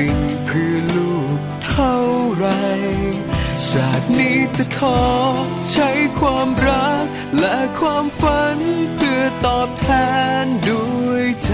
[0.00, 1.96] สิ่งเพื่อลูกเท่า
[2.36, 2.46] ไร
[3.68, 5.00] ชาตินี้จะขอ
[5.70, 7.06] ใช้ความรัก
[7.38, 8.58] และความฝัน
[8.96, 9.88] เพื่อตอบแท
[10.42, 11.52] นด้วยใจ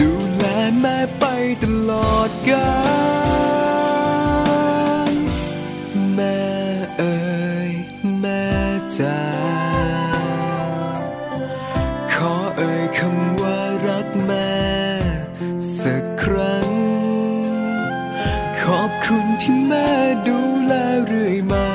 [0.00, 0.44] ดูแล
[0.80, 1.24] แม่ไป
[1.62, 2.72] ตลอดกา
[5.10, 5.14] ล
[6.14, 6.42] แม่
[6.98, 7.20] เอ่
[7.68, 7.70] ย
[8.20, 8.44] แม่
[8.98, 9.41] จ๋า
[19.14, 19.90] คุณที่แม่
[20.28, 20.72] ดูแล
[21.06, 21.68] เรื่อยมา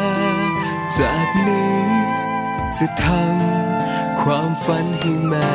[0.98, 1.80] จากนี้
[2.78, 5.52] จะทำความฝันให้แม่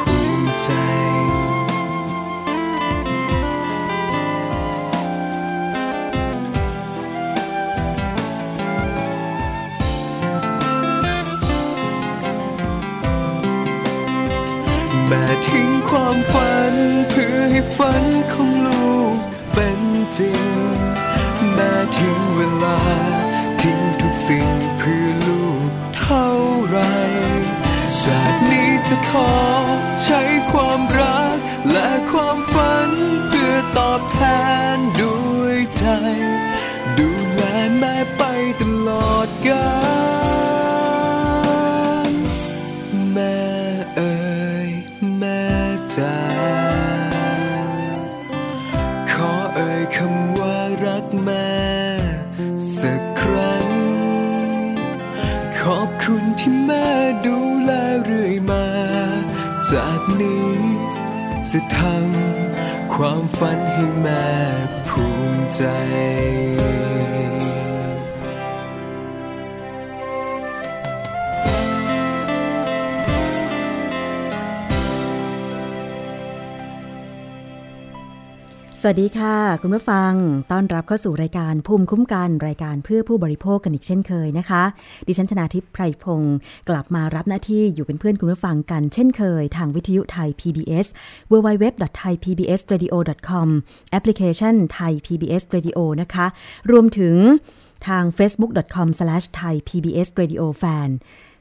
[0.00, 0.68] ภูมิใจ
[15.08, 16.74] แม่ทิ้งความฝัน
[17.08, 19.16] เพื่อให้ฝันของลูก
[19.54, 19.80] เป็น
[20.18, 20.59] จริง
[24.30, 26.28] สิ่งเพื่อลูกเท่า
[26.68, 26.78] ไร
[28.00, 29.32] ชาตินี้จะขอ
[30.02, 30.20] ใช้
[30.52, 31.38] ความรัก
[31.72, 32.90] และความฝัน
[33.28, 34.20] เพื่อตอบแท
[34.74, 35.84] นด้วยใจ
[36.98, 37.42] ดูแล
[37.78, 38.22] แม่ไป
[38.60, 39.68] ตลอดกา
[40.08, 40.09] ล
[55.64, 56.88] ขอบคุณที่แม่
[57.26, 57.70] ดูแล
[58.04, 58.66] เรื่อยมา
[59.70, 60.54] จากนี้
[61.50, 64.30] จะทำความฝันให้แม่
[64.88, 65.62] ภูมิใจ
[78.82, 80.12] สวัสดีค่ะ คุณผู้ฟัง
[80.52, 84.62] ต้อนรับเข้าสู่รายการภูมิคุ้มกันรายการเพื่อผู้บริโภคกันอีกเช่นเคยนะคะ
[85.06, 86.36] ดิฉันชนาทิพย์ไพรพงศ์
[86.68, 90.86] กลับมารับหน้าที่อยู่เป็นเพื่อนคุณผู้ฟังกันเช่นเคย ทางวิทยุไทย PBS
[91.30, 93.48] www.thaipbsradio.com
[93.90, 96.26] แอปพลิเคชันไทย PBS Radio นะคะ
[96.70, 97.16] รวมถึง
[97.88, 100.88] ทาง facebook.com/thaipbsradiofan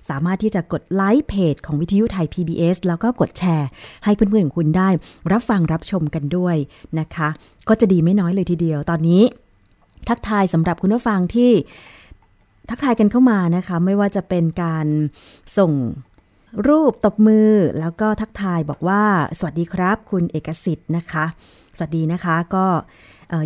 [0.10, 3.68] สามารถที่จะกดไลค์เพจของวิทยุไทย PBS แล้วก็กดแชร์
[4.04, 4.90] ให้เพื่อนๆของคุณได้
[5.32, 6.56] รับฟังรับชมกันด้วย
[7.00, 7.30] นะคะ
[7.68, 9.24] ก็จะดีไม่น้อยเลยทีเดียวตอนนี้
[10.10, 11.52] ทักทายสำหรับคุณผู้ฟังที่
[12.70, 14.88] ทักทายกันเข้ามานะคะ ไม่ว่าจะเป็นการ
[15.58, 15.72] ส่ง
[16.68, 17.50] รูปตบมือ
[17.80, 19.04] แล้วก็ทักทายบอกว่า
[19.38, 21.26] สวัสดีครับ คุณเอกสิทธิ์นะคะ
[21.78, 22.66] สวัสดีนะคะก็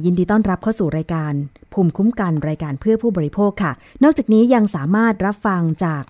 [0.06, 1.34] ยินดีต้อนรับเข้าสู่รายการ
[1.74, 3.72] ภูมิคุ้มกันรายการเพื่อผู้บริโภคค่ะ
[4.04, 6.04] นอกจากนี้ยังสามารถรับฟังจาก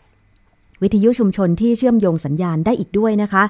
[0.84, 3.44] วิทยุชุมชนที่เชื่อมโยงสัญญาณได้อีกด้วยนะคะ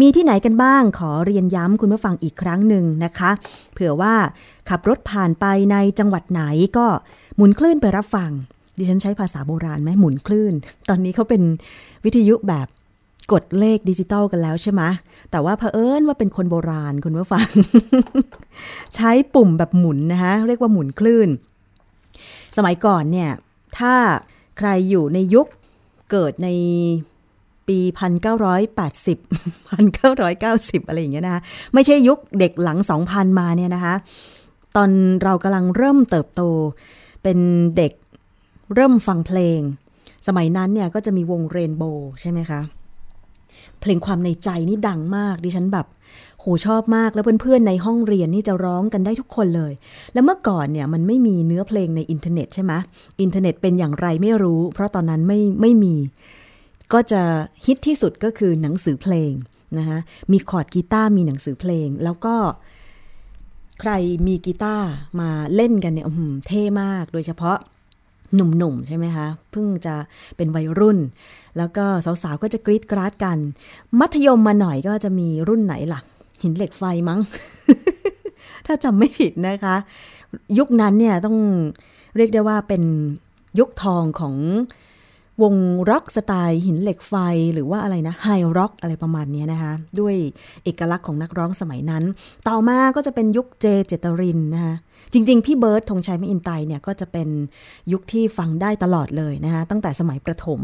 [0.00, 3.30] มีที่ไหนกันบ้างขอเรียนย้ำคุณผู้ฟังอีกครั้งหนึ่งนะคะ
[3.72, 4.14] เผื่อว่า
[4.68, 6.42] ขับรถผ่านไปในจังหวัดไหน
[6.76, 6.86] ก็
[7.36, 8.30] หมุนคลื่นไปรับฟัง
[8.78, 10.54] ดิฉันใช้ภาษาโบราณไหมหมุนคลื่น
[10.88, 11.42] ตอนนี้เขาเป็น
[12.04, 12.68] วิทยุแบบ
[13.32, 14.82] กดเลขดิจิตอลกันแล้วใช่ไหม
[15.30, 17.48] แต่ว่าเผอิญว่าเป็นคนโบราณคุณผู้ฟัง
[18.94, 21.28] ใช้ปุ่มแบบหมุนนะคะเรียกว่าหมุนคลื่น
[22.56, 23.30] สมัยก่อนเนี่ย
[23.78, 23.94] ถ้า
[24.58, 25.46] ใครอยู่ในยุค
[26.14, 26.48] เกิดใน
[27.68, 27.78] ปี
[28.64, 29.18] 1980
[29.78, 31.42] 1990 อะไรอย่างเงี้ยนะคะ
[31.74, 32.78] ไม่ใช่ยุคเด็กหลัง
[33.08, 33.94] 2000 มาเนี่ยนะคะ
[34.76, 34.90] ตอน
[35.22, 36.42] เรากำลังเริ่มเติบโต
[37.22, 37.38] เป็น
[37.76, 37.92] เด็ก
[38.74, 39.60] เริ่มฟังเพลง
[40.26, 42.60] สมัยนั้นเนี่ยก็จะมีวงเรนโบว์ใช่ไหมคะ
[43.80, 45.86] เพลงความในใจนี่ดังมาก ดิฉันแบบ
[46.44, 49.72] โหชอบมากแล้วเพื่อนๆในห้องเรียนนี่จะร้องกันได้ทุกคนเลย
[50.12, 52.72] แล้วเมื่อก่อนเนี่ยมันไม่มีเนื้อเพลงในอินเทอร์เน็ตใช่ไหม
[53.22, 55.94] อินเทอร์เน็ตเป็นอย่างไรไม่รู้ เพราะตอนนั้นไม่ไม่มี
[56.92, 57.22] ก็จะ
[57.66, 59.32] ฮิตที่สุดก็คือหนังสือเพลง
[59.78, 59.98] นะคะ
[60.32, 62.34] มีคอร์ดกีตาร์มีหนังสือเพลง แล้วก็
[63.80, 63.92] ใคร
[64.26, 64.88] มีกีตาร์
[65.20, 67.58] มาเล่นกันเนี่ยอื้อหือเท่มากโดยเฉพาะ
[68.34, 69.94] หนุ่มๆใช่ไหมคะเพิ่งจะ
[70.36, 70.98] เป็นวัยรุ่น
[71.58, 71.84] แล้วก็
[72.22, 73.38] สาวๆก็จะกรีดกราดกัน
[74.00, 76.00] มัธยมมาหน่อยก็จะมีรุ่นไหนล่ะ
[76.44, 77.20] หินเหล็กไฟมั้ง
[78.66, 79.76] ถ้าจำไม่ผิดนะคะ
[80.58, 81.36] ยุคนั้นเนี่ยต้อง
[82.16, 82.82] เรียกได้ว่าเป็น
[83.58, 84.34] ยุคทองของ
[85.42, 85.54] วง
[85.90, 87.14] ร็อกสไตล์หินเหล็กไฟ
[87.54, 90.14] หรือว่าอะไรนะ hard rock อะไรประมาณนี้นะคะ ด้วย
[90.64, 92.04] เอกลักษณ์ของนักร้องสมัยนั้น
[92.48, 94.74] ต่อมาก็จะเป็นยุคเจเจตรินนะคะ
[95.12, 97.28] จริง ๆ พี่เบิร์ดธงชัยแมคอินไตย์เนี่ยก็จะเป็น
[97.92, 100.60] ยุคที่ฟังได้ตลอดเลยนะคะตั้งแต่สมัยประถม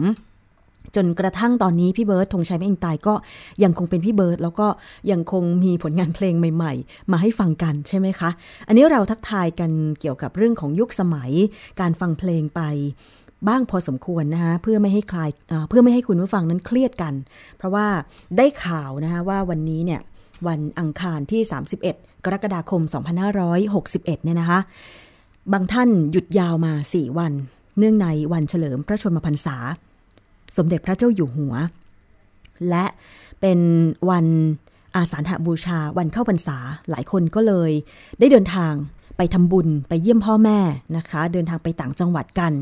[0.96, 3.14] จนกระทั่งตอนนี้พี่เบิร์ดธงชัยแมคอินไตย์ก็
[3.62, 4.66] ยังคงเป็นพี่เบิร์ดแล้วก็
[5.10, 8.30] ยังคงมีผลงานเพลงใหม่ๆ มาให้ฟังกันใช่ไหมคะ
[8.66, 11.30] อันนี้เราทักทายกันเกี่ยวกับเรื่องของยุคสมัย
[11.80, 12.60] การฟังเพลงไป
[13.48, 17.14] บ้างพอสมควรนะคะเพื่อไม่ให้คลายเอ่อเพื่อไม่ให้คุณผู้ฟังนั้นเครียดกัน
[17.56, 17.86] เพราะว่า
[18.36, 20.00] ได้ข่าวนะคะว่าวันนี้เนี่ย
[20.46, 21.40] วันอังคารที่
[21.84, 22.82] 31 กรกฎาคม
[23.34, 24.60] 2561 เนี่ยนะคะ
[25.52, 27.32] บางท่านหยุดยาวมา 4 วัน
[27.78, 29.56] เนื่องในวันเฉลิมพระชนมพรรษา
[30.56, 31.54] สมเด็จพระเจ้าอยู่หัว
[32.70, 32.84] และ
[33.40, 33.58] เป็น
[34.10, 34.26] วัน
[34.96, 36.56] อาสาฬหบูชาวันเข้าพรรษา
[36.90, 37.70] หลายคนก็เลย
[38.18, 38.72] ได้เดินทาง
[39.16, 40.58] ไปทำบุญไปเยี่ยมพ่อแม่
[40.96, 42.52] นะคะ เดินทางไปต่างจังหวัดกัน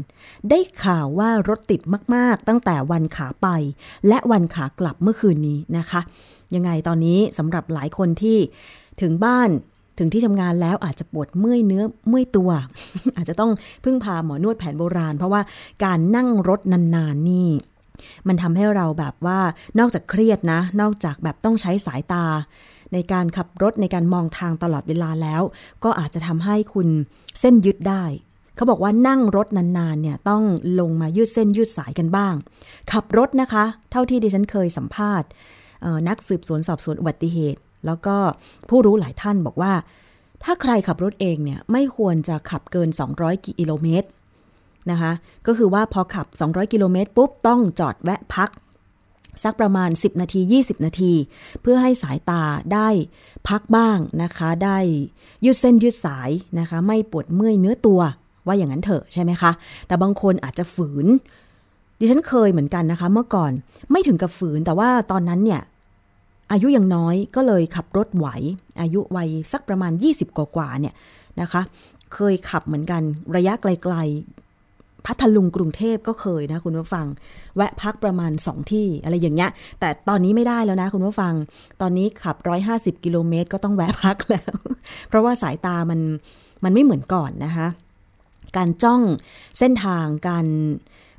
[0.50, 1.80] ได้ข่าวว่ารถติด
[2.14, 3.48] มาก ๆ ตั้งแต่วันขาไป
[4.08, 6.00] และวันขากลับเมื่อคืนนี้นะคะ
[6.54, 8.38] ยังไงตอนนี้สำหรับหลายคนที่
[9.00, 9.48] ถึงบ้าน
[9.98, 12.50] ถึงที่ทำงานแล้วอาจจะปวดเมื่อยเนื้อเมื่อยตัว
[13.16, 13.50] อาจจะต้อง
[13.84, 15.40] พึ่งพาหมอนวดแผนโบราณ เพราะว่า
[15.84, 17.48] การนั่งรถนาน ๆ นี่
[18.28, 19.40] มันทำให้เราแบบว่า
[19.78, 22.26] นอกจากเครียดนะ นอกจากแบบต้องใช้สายตา
[22.92, 25.42] ในการขับรถในการมองทางตลอดเวลาแล้ว
[25.84, 26.88] ก็อาจจะทำให้คุณ
[27.40, 28.04] เส้นยึดได้
[28.56, 30.42] เขาบอกว่านั่งรถนานๆเนี่ยต้อง
[30.80, 32.34] ลงมายืดเส้นยืดสายกันบ้าง
[32.92, 35.28] ขับรถนะคะ เท่าที่ดิฉันเคยสัมภาษณ์
[36.08, 38.16] นักสืบสวนสอบสวนอุบัติเหตุ แล้วก็
[38.68, 39.72] ผู้รู้หลายท่านบอกว่า
[40.44, 44.08] ถ้าใครขับรถเองเนี่ยไม่ควรจะขับเกิน 200 กิโลเมตร
[44.90, 45.12] นะคะ
[45.46, 48.50] ก็คือว่าพอขับ 200 กิโลเมตรปุ๊บ ต้องจอดแวะพัก
[49.44, 51.12] สักประมาณ 10 นาที 20 นาที
[51.62, 52.42] เพื่อให้สายตา
[52.72, 52.88] ได้
[53.48, 54.78] พักบ้างนะคะ ได้
[55.44, 58.00] ยืดเส้นยืดสายนะคะ ไม่ปวดเมื่อยเนื้อตัว
[58.46, 59.50] ว่าอย่างนั้นเถอะใช่ไหมคะ
[59.86, 61.06] แต่บางคนอาจจะฝืน
[61.98, 63.52] ดิฉันเคยเหมือนกันนะคะ เมื่อก่อน
[63.90, 65.62] ไม่ถึงกับฝืน แต่ว่าตอนนั้นเนี่ย
[66.52, 68.26] อายุยังน้อยก็เลยขับรถไหว
[68.80, 70.94] อายุวัยสักประมาณ 20 กว่าๆเนี่ย
[71.40, 71.62] นะคะ
[72.14, 73.02] เคยขับเหมือนกัน
[73.36, 73.96] ระยะไกล
[75.06, 77.06] พัทลุงกรุงเทพก็เคยนะคุณผู้ฟัง
[77.56, 79.50] แวะพักประมาณ 2 ที่อะไรอย่างเงี้ย
[79.80, 81.34] แต่ตอนนี้ไม่ได้แล้วนะคุณผู้ฟัง
[81.80, 82.36] ตอนนี้ขับ
[82.70, 84.54] 150 กิโลเมตรก็ต้องแวะพักแล้ว
[85.08, 86.00] เพราะว่าสายตามัน
[86.64, 87.68] มันไม่เหมือนก่อนนะคะ
[88.56, 89.02] การจ้อง
[89.58, 90.46] เส้นทางการ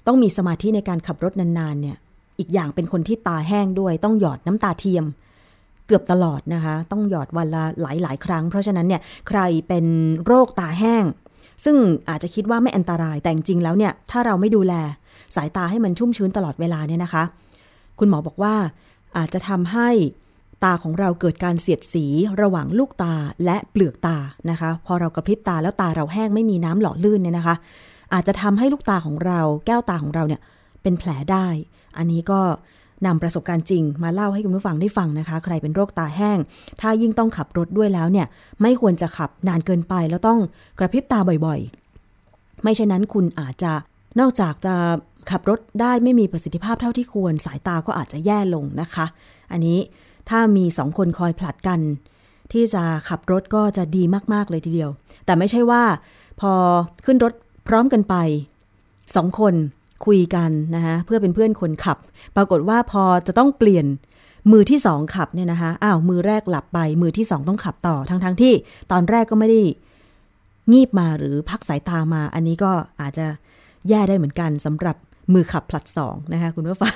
[0.07, 1.97] ต้องมีสมาธิในการขับรถนานๆเนี่ย
[2.39, 5.05] อีกอย่างเป็นคนที่ตาแห้งด้วย ต้องหยอดน้ำตาเทียม
[5.87, 9.85] เกือบตลอดนะคะ ต้องหยอดวันละหลายๆ ครั้ง เพราะฉะนั้นเนี่ยใครเป็น
[10.25, 11.03] โรคตาแห้ง
[11.63, 11.75] ซึ่ง
[12.09, 14.73] อาจจะคิดว่าไม่อันตรายแต่จริงๆแล้วเนี่ยถ้าเราไม่ดูแล
[15.35, 17.23] สายตาให้มันชุ่มชื้นตลอดเวลาเนี่ยนะคะ
[17.99, 18.55] คุณหมอบอกว่า
[19.17, 19.89] อาจจะทำให้
[20.63, 22.05] ตาของเราเกิดการเสียดสี
[22.41, 23.13] ระหว่างลูกตา
[23.45, 24.17] และเปลือกตา
[24.49, 27.55] นะคะ พอเรากระพริบตาแล้วตาเราแห้งไม่มีน้ำหล่อลื่นเนี่ยนะคะ
[28.13, 30.41] อาจจะทำให้ลูกตาของเราแก้วตาของเราเนี่ย
[30.81, 31.47] เป็นแผลได้
[31.97, 32.41] อันนี้ก็
[33.05, 36.37] นำประสบการณ์จริง มาเล่าให้คุณผู้ฟังได้ฟังนะคะ ใครเป็นโรคตาแห้ง
[36.81, 38.27] ถ้ายิ่งต้องขับรถด้วยแล้วเนี่ย
[38.61, 40.39] ไม่ควรจะขับนานเกินไปแล้วต้อง
[40.79, 43.71] กระพริบตาบ่อยๆ ไม่เช่นนั้นคุณอาจจะ
[44.19, 44.75] นอกจากจะ
[45.31, 49.05] ขับรถได้ไม่มีประสิทธิภาพเท่าที่ควร สายตาก็อาจจะแย่ลงนะคะ
[49.51, 49.79] อันนี้
[50.29, 51.79] ถ้ามีสองคนคอยผลัดกัน
[52.53, 54.03] ที่จะขับรถก็จะดี
[54.33, 54.89] มากๆเลยทีเดียว
[55.25, 55.83] แต่ไม่ใช่ว่า
[56.41, 56.51] พอ
[57.05, 57.33] ขึ้นรถ
[57.67, 58.15] พร้อมกันไป
[59.15, 59.53] สองคน
[60.05, 61.97] คุยกันนะคะเพื่อเป็นเพื่อนคนขับ
[62.35, 63.85] ปรากฏว่าพอจะต้องเปลี่ยน
[64.51, 68.53] มือที่สองขับเนี่ยนะคะอ้าวมือแรกหลับไปมือที่สองต้องขับต่อทั้งๆทที่
[68.91, 69.61] ตอนแรกก็ไม่ได้
[70.71, 73.27] งีบมาหรือพักสายตามา อันนี้ก็อาจจะ
[73.89, 74.95] แย่ได้เหมือนกันสำหรับ
[75.33, 76.95] มือขับผลัดสองนะคะคุณผู้ฟัง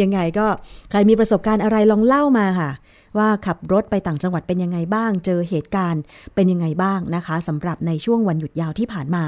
[0.00, 0.46] ยังไงก็
[0.90, 2.70] ใครมีประสบการณ์อะไรลองเล่ามาค่ะ
[3.18, 6.02] ว่าขับรถไปต่างจังหวัดเป็นยังไงบ้าง เจอเหตุการณ์
[6.34, 9.24] เป็นยังไงบ้างนะคะสำหรับในช่วงวันหยุดยาวที่ผ่านมา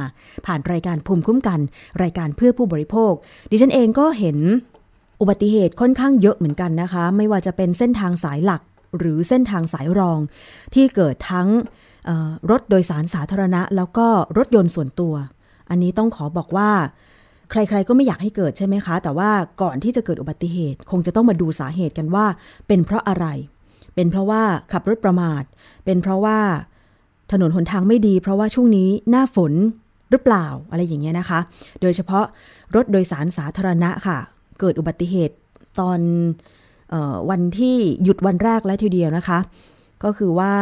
[0.46, 1.60] ผ่านรายการภูมิคุ้มกัน
[2.02, 3.12] รายการเพื่อผู้บริโภค
[3.50, 4.38] ดิฉันเองก็เห็น
[5.20, 8.62] อุบัติเหตุค่อนข้างเยอะเหมือนกันนะคะ ไม่ว่าจะเป็นเส้นทางสายหลัก
[8.98, 10.18] หรือเส้นทางสายรอง
[10.74, 11.48] ที่เกิดทั้ง
[12.50, 14.06] รถโดยสารสาธารณะ แล้วก็
[14.38, 15.14] รถยนต์ส่วนตัว
[15.70, 16.70] อันนี้ต้องขอบอกว่า
[17.50, 19.30] ใครๆก็ไม่อยากให้เกิดใช่ไหมคะ แต่ว่า
[19.62, 22.26] ก่อนที่จะเกิดอุบัติเหตุ คงจะต้องมาดูสาเหตุกันว่า
[22.66, 23.26] เป็นเพราะอะไร
[23.96, 25.42] เป็นเพราะว่าขับรถประมาท
[25.84, 26.38] เป็นเพราะว่า
[27.32, 29.52] ถนนหนทางไม่ดี เพราะว่าช่วงนี้หน้าฝน
[30.10, 31.40] หรือเปล่าอะไรอย่างเงี้ยนะคะ
[31.80, 32.24] โดยเฉพาะ
[32.74, 34.18] รถโดยสารสาธารณะค่ะ
[34.60, 35.36] เกิดอุบัติเหตุ
[35.80, 36.00] ตอน
[36.92, 39.38] ออวันที่หยุดวันแรกและทีเดียวนะคะ
[40.04, 40.54] ก็คือว่า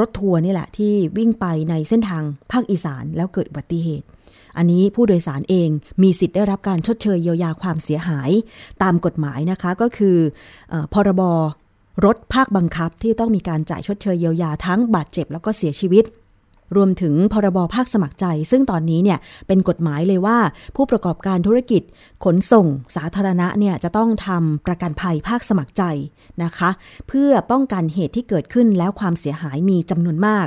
[0.00, 2.22] รถทัวร์นี่แหละที่วิ่งไปในเส้นทาง
[2.52, 4.06] ภาคอีสานแล้วเกิดอุบัติเหตุ
[4.56, 5.68] อันนี้ผู้โดยสารเอง
[6.02, 8.30] มีสิทธิ์ได้รับการชดเชยเยียวยาความเสียหาย
[8.82, 10.16] ตามกฎหมายนะคะ ก็คือ
[10.72, 11.22] อพรบ
[12.04, 16.04] รถภาคบังคับที่ต้องมีการจ่ายชดเชยเยียวยาทั้งบาดเจ็บแล้วก็เสียชีวิต
[16.76, 20.38] รวมถึงพรบภาคสมัครใจ ซึ่งตอนนี้เนี่ยเป็นกฎหมายเลยว่า
[20.76, 21.82] ผู้ประกอบการธุรกิจ
[22.24, 25.82] ขนส่งสาธารณะเนี่ยจะต้องทำประกันภัยภาคสมัครใจ
[26.42, 26.70] นะคะ
[27.08, 30.46] เพื่อป้องกันเหตุที่เกิดขึ้นแล้วความเสียหายมีจำนวนมาก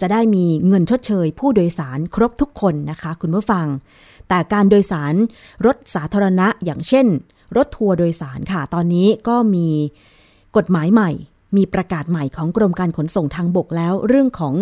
[0.00, 3.66] จะได้มีเงินชดเชย ผู้โดยสารครบทุกคนนะคะ คุณผู้ฟัง
[4.28, 5.14] แต่การโดยสาร
[5.66, 7.06] รถสาธารณะอย่างเช่น
[7.56, 9.68] รถทัวร์โดยสารค่ะตอนนี้ก็มี
[10.56, 11.10] กฎหมายใหม่
[11.56, 14.54] มีประกาศใหม่ของกรมการขนส่งทางบกแล้ว เรื่องของ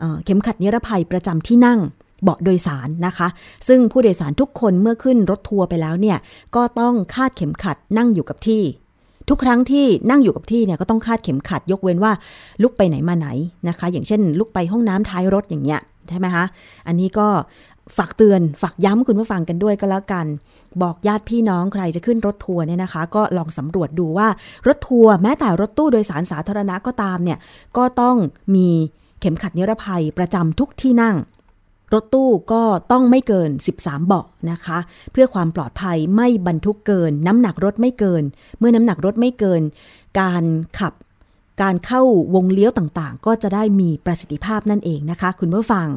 [0.00, 1.78] เอเข็มขัดนิรภัยประจำที่นั่ง
[2.22, 3.28] เบาะโดยสารนะคะ
[3.68, 6.18] ซึ่งผู้โดยสารทุกคนเมื่อขึ้นรถทัวร์ไปแล้วเนี่ย
[6.56, 8.62] ก็ต้องคาดเข็มขัดนั่งอยู่กับที่
[9.28, 12.12] ทุกครั้งที่นั่งอยู่กับที่เนี่ยก็ต้องคาดเข็มขัดยกเว้นว่า
[12.62, 13.28] ลุกไปไหนมาไหน
[13.68, 16.44] นะคะ อย่างเช่น ลุกไปห้องน้ำท้ายรถอย่างเงี้ยใช่ไหมคะ
[16.86, 17.28] อันนี้ก็
[17.96, 20.26] ฝากเตือนฝากย้ำคุณผู้ฟังกันด้วยก็แล้วกัน
[20.82, 24.28] บอกญาติพี่น้องใครจะขึ้นรถทัวร์เนี่ยนะคะ ก็ลองสำรวจดูว่า
[24.66, 27.38] รถทัวร์แม้แต่รถตู้โดยสารสาธารณะก็ตามเนี่ย
[27.76, 28.16] ก็ต้อง
[28.54, 28.68] มี
[29.20, 31.16] เข็มขัดนิรภัยประจำทุกที่นั่ง
[31.94, 34.78] รถตู้ก็ต้องไม่เกิน 13 เบาะนะคะ
[35.12, 38.22] เพื่อความปลอดภัยไม่บรรทุกเกิน น้ำหนักรถไม่เกิน
[38.58, 39.62] เมื่อน้ำหนักรถไม่เกิน
[40.20, 40.44] การ
[40.78, 40.92] ขับ
[41.62, 42.02] การเข้า
[42.34, 45.88] วงเลี้ยวต่างๆ ก็จะได้มีประสิทธิภาพนั่นเองนะคะ คุณผู้ฟัง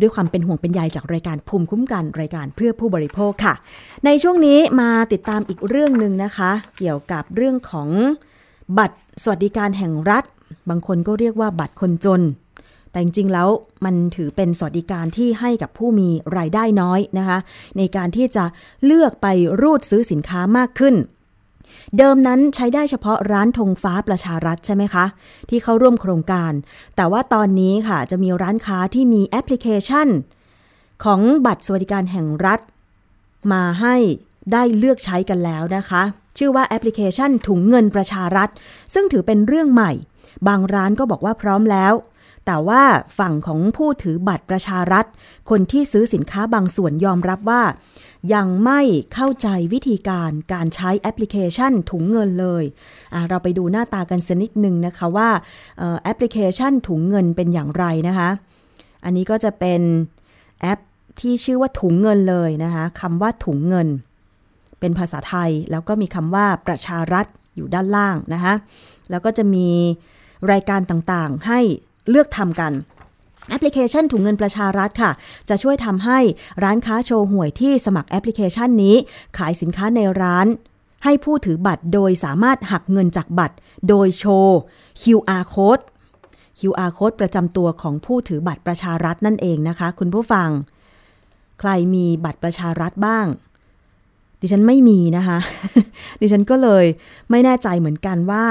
[0.00, 3.54] ด้วยความเป็นห่วงเป็นใยจากรายการภูมิคุ้มกันรายการเพื่อผู้บริโภคค่ะ
[4.04, 7.88] ในช่วงนี้มาติดตามอีกเรื่องหนึ่งนะคะ เกี่ยวกับเรื่องของ
[8.78, 10.24] บัตรสวัสดิการแห่งรัฐ
[10.68, 12.22] บางคนก็เรียกว่าบัตรคนจน
[12.90, 13.48] แต่จริงๆแล้ว
[13.84, 17.38] มันถือเป็นสวัสดิการที่ให้กับผู้มีรายได้น้อยนะคะ
[17.78, 18.44] ในการที่จะ
[18.84, 19.26] เลือกไป
[19.60, 20.94] รูดซื้อสินค้ามากขึ้น
[21.98, 25.04] เดิมนั้นใช้ได้เฉพาะร้านธงฟ้าประชารัฐใช่ไหมคะ
[25.48, 26.52] ที่เข้าร่วมโครงการ
[26.96, 30.08] แต่ว่าตอนนี้ค่ะจะมีร้านค้าที่มีแอปพลิเคชัน
[31.04, 32.60] ของบัตรสวัสดิการแห่งรัฐ
[33.52, 33.96] มาให้
[34.52, 36.02] ได้เลือกใช้กันแล้วนะคะ
[36.38, 38.48] ชื่อว่าแอปพลิเคชันถุงเงินประชารัฐ
[38.94, 39.92] ซึ่งถือเป็นเรื่องใหม่
[40.48, 41.94] บางร้านก็บอกว่าพร้อมแล้ว
[42.46, 42.82] แต่ว่า
[43.18, 45.04] ฝั่งของผู้ถือบัตรประชารัฐ
[45.50, 47.62] คนที่ซื้อสินค้าบางส่วนยอมรับว่า
[48.34, 48.80] ยังไม่
[49.14, 52.64] เข้าใจวิธีการการใช้แอปพลิเคชันถุงเงินเลย
[53.28, 55.28] เราไปดูหน้าตากันสักนิดหนึ่งนะคะว่า
[56.02, 58.30] แอปพลิเคชันถุงเงินเป็นอย่างไรนะคะ
[59.04, 59.80] อันนี้ก็จะเป็น
[60.60, 60.80] แอป
[61.20, 63.88] ที่ชื่อว่าถุงเงินเลยนะคะคำว่าถุงเงิน
[64.80, 67.26] เป็นภาษาไทยแล้วก็มีคำว่าประชารัฐ
[67.56, 68.54] อยู่ด้านล่างนะคะ
[69.10, 69.68] แล้วก็จะมี
[70.52, 71.60] รายการต่างๆให้
[72.08, 72.72] เลือกทำกัน
[73.48, 75.10] แอปพลิเคชันถุงเงินประชารัฐค่ะ
[75.48, 76.18] จะช่วยทำให้
[76.64, 78.96] ร้านค้าโชว์หวยที่สมัครแอปพลิเคชันนี้
[79.38, 80.46] ขายสินค้าในร้าน
[81.04, 83.56] ให้ผู้ถือบัตรโดยสามารถหักเงินจากบัตร
[83.88, 84.58] โดยโชว์
[85.00, 85.82] QR code
[86.58, 90.48] QR code ประจำตัวของผู้ถือบัตรประชารัฐนั่นเองนะคะ คุณผู้ฟัง
[91.60, 93.26] ใครมีบัตรประชารัฐบ้าง
[94.40, 95.38] ดิฉันไม่มีนะคะ
[96.20, 96.84] ดิฉันก็เลย
[97.30, 98.44] ไม่แน่ใจเหมือนกันว่า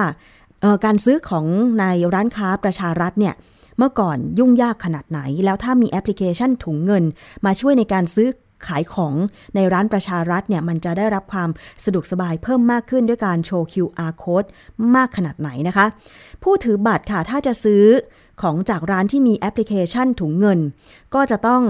[0.85, 1.45] การซื้อของ
[1.79, 3.35] ในร้านค้าประชารัฐเนี่ย
[3.83, 7.03] เมื่อก่อนยุ่งยากขนาดไหน แล้วถ้ามีแอปพลิเคชันถุงเงิน
[7.45, 8.29] มาช่วยในการซื้อ
[8.67, 9.13] ขายของ
[9.55, 11.49] ในร้านประชารัฐเนี่ยมันจะได้รับความ
[11.83, 14.47] สะดวกสบายเพิ่มมากขึ้นด้วยการโชว์ QR code
[14.95, 15.85] มากขนาดไหนนะคะ
[16.43, 17.85] ผู้ถือบัตรค่ะถ้าจะซื้อ
[18.41, 20.59] ของจากร้านที่มีแอปพลิเคชันถุงเงิน
[21.13, 21.63] ก็จะต้อง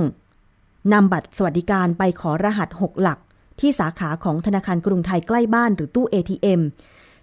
[0.94, 3.20] นำบัตรสวัสดิการไปขอรหัส 6 หลัก
[3.60, 6.62] ที่สาขาของธนาคารกรุงไทยใกล้บ้านหรือตู้ ATM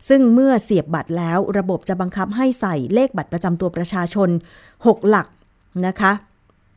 [0.09, 4.29] ซึ่งเมื่อเสียบบัตรแล้วระบบจะบังคับให้ใส่เลขบัตรประจำตัวประชาชน
[4.75, 5.27] 6 หลัก
[5.87, 6.13] นะคะ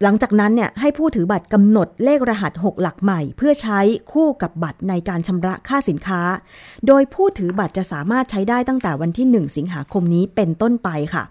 [0.04, 3.80] หลังจากนั้นเนี่ยให้ผู้ถือบัตรกำหนดเลขรหัส 6 หลักใหม่ เพื่อใช้
[4.12, 6.22] คู่กับบัตรในการชำระค่าสินค้า
[6.88, 11.24] โดยผู้ถือบัตรจะสามารถใช้ได้ตั้งแต่วันที่ 1 สิงหาคมนี้เป็นต้นไปค่ะ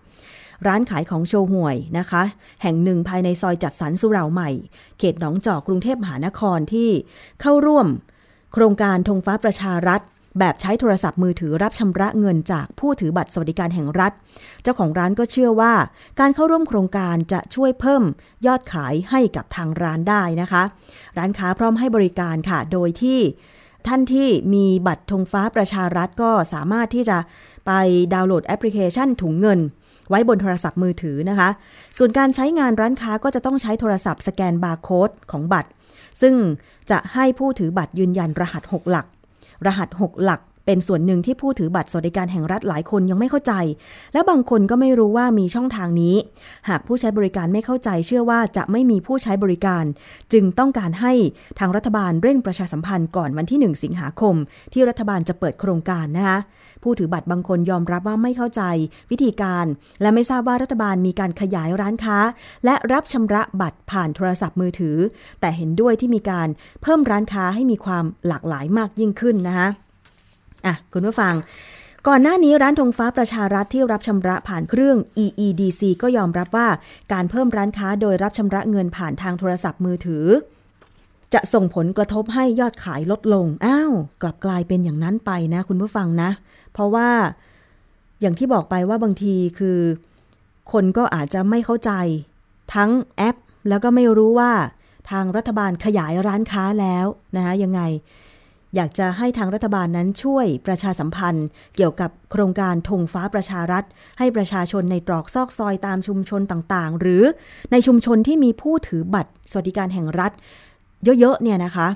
[0.67, 2.23] ร้านขายของโชห่วยนะคะ
[2.63, 4.51] แห่งหนึ่งภายในซอยจัดสรรสุราใหม่
[4.99, 6.91] เขตหนองจอกกรุงเทพมหานครที่
[7.41, 7.87] เข้าร่วม
[8.53, 10.01] โครงการธงฟ้าประชารัฐ
[10.39, 14.13] แบบใช้โทรศัพท์มือถือรับชำระเงินจากผู้ถือบัตรสวัสดิการแห่งรัฐ
[14.63, 15.75] เจ้าของร้านก็เชื่อว่า
[16.21, 18.03] การเข้าร่วมโครงการจะช่วยเพิ่ม
[18.47, 20.63] ยอดขายให้กับทางร้านได้นะคะ
[21.19, 23.19] ร้านค้าพร้อมให้บริการค่ะ โดยที่
[23.87, 27.19] ท่านที่มีบัตรธงฟ้าประชารัฐก็สามารถที่จะ
[27.67, 27.73] ไป
[28.15, 29.61] ดาวน์โหลดแอปพลิเคชันถุงเงิน
[30.11, 31.49] ไว้บนโทรศัพท์มือถือนะคะ
[31.97, 35.71] ส่วนการใช้งานร้านค้าก็จะต้องใช้โทรศัพท์สแกนบาร์โค้ดของบัตร
[36.21, 36.35] ซึ่ง
[36.91, 39.07] จะให้ผู้ถือบัตรยืนยันรหัส 6 หลัก
[39.67, 43.53] รหัส 6 หลักเป็นส่วนหนึ่งที่ผู้ถือบัตรสวัสดิการแห่งรัฐหลายคนยังไม่เข้าใจ
[44.13, 46.17] และบางคนก็ไม่รู้ว่ามีช่องทางนี้
[46.69, 49.85] หากผู้ใช้บริการไม่เข้าใจ เชื่อว่าจะไม่มีผู้ใช้บริการ
[50.33, 51.13] จึงต้องการให้
[51.59, 54.35] ทางรัฐบาลเร่งประชาสัมพันธ์ก่อนวันที่ 1 สิงหาคม
[54.73, 56.39] ที่รัฐบาลจะเปิดโครงการนะคะ
[56.83, 58.63] ผู้ถือบัตรบางคนยอมรับว่าไม่เข้าใจ
[59.11, 59.67] วิธีการ
[60.01, 62.19] และไม่ทราบว่ารัฐบาลมีการขยายร้านค้า
[62.65, 64.97] และรับชำระบัตรผ่านโทรศัพท์มือถือ
[65.41, 66.49] แต่เห็นด้วยที่มีการ
[66.83, 69.69] เพิ่มร้านค้าให้มีความหลากหลายมากยิ่งขึ้นนะคะ
[70.67, 71.35] อะคุณผู้ฟัง
[72.09, 76.69] ก่อนหน้านี้ร้านธงฟ้าประชารัฐที่รับชำระผ่านเครื่อง EEDC ก็ยอมรับว่า
[77.13, 80.27] การเพิ่มร้านค้าโดยรับชำระเงินผ่านทางโทรศัพท์มือถือ
[81.35, 86.31] จะส่งผลกระทบให้ยอดขายลดลง อ้าว กลับกลายเป็นอย่างนั้นไปนะ คุณผู้ฟังนะ
[86.73, 87.09] เพราะว่า
[88.21, 89.79] อย่างที่บอกไปว่าบางทีคือ
[90.73, 91.93] คนก็อาจจะไม่เข้าใจ
[92.75, 93.37] ทั้งแอป
[93.69, 94.53] แล้วก็ไม่รู้ว่า
[95.11, 97.81] ทางรัฐบาลขยายร้านค้าแล้วนะคะยังไง
[98.77, 101.47] อยากจะให้ทางรัฐบาลนั้นช่วยประชาสัมพันธ์
[101.77, 103.85] เกี่ยวกับโครงการธงฟ้าประชารัฐ
[104.19, 107.25] ให้ประชาชนในตรอกซอกซอยตามชุมชนต่างๆ หรือ
[107.73, 110.33] ในชุมชนที่มีผู้ถือบัตรสวัสดิการแห่งรัฐ
[111.05, 111.89] เยอะๆเนี่ยนะคะ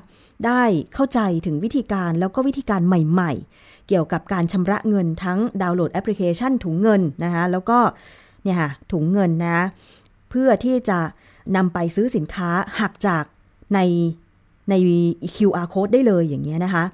[0.46, 0.62] ได้
[0.94, 7.78] เข้าใจถึงวิธีการแล้วก็วิธีการใหม่ๆ เกี่ยวกับการชำระเงินทั้งดาวน์โหลดแอปพลิเคชันถุงเงินนะคะแล้วก็
[8.42, 9.60] เนี่ยค่ะถุงเงินนะ
[10.30, 10.98] เพื่อที่จะ
[11.56, 13.24] นำไปซื้อสินค้าหักจาก
[13.74, 13.80] ใน
[14.70, 14.74] ใน
[15.36, 16.84] QR code ได้เลยอย่างเงี้ยนะคะ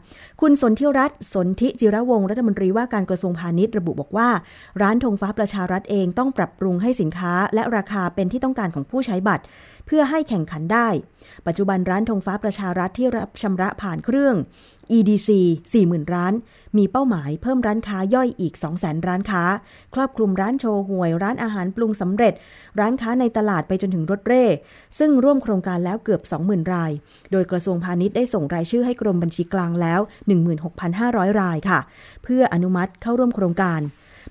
[0.41, 4.29] คุณสนธิรัตน์สนธิจิรวงรัฐมนตรีว่าการกระทรวงพาณิชย์ระบุบอกว่า
[4.83, 9.45] ร้านธงฟ้าประชารัฐเองต้องปรับปรุงให้สินค้า และราคาเป็นที่ต้องการของผู้ใช้บัตร
[9.87, 10.89] เพื่อให้แข่งขันได้
[11.47, 14.35] ปัจจุบันร้านธงฟ้าประชารัฐที่รับชำระผ่านเครื่อง
[14.97, 15.31] EDC
[15.73, 16.35] 40,000 ร้าน
[16.79, 19.43] มีเป้าหมายเพิ่มร้านค้าย่อยอีก 200,000 ร้านค้า
[19.95, 22.35] ครอบคลุมร้านโชว์หวย ร้านอาหารปรุงสำเร็จ
[22.81, 24.45] ร้านค้าในตลาดไปจนถึงรถเร่
[24.99, 26.93] ซึ่งร่วมโครงการแล้วเกือบ 20,000 ราย
[27.33, 30.01] โดยกระทรวงพาณิชย์ได้ส่งรายชื่อให้กรมบัญชีกลางแล้ว
[30.71, 31.81] 16,500 รายค่ะ
[32.25, 33.81] เพื่ออนุมัติเข้าร่วมโครงการ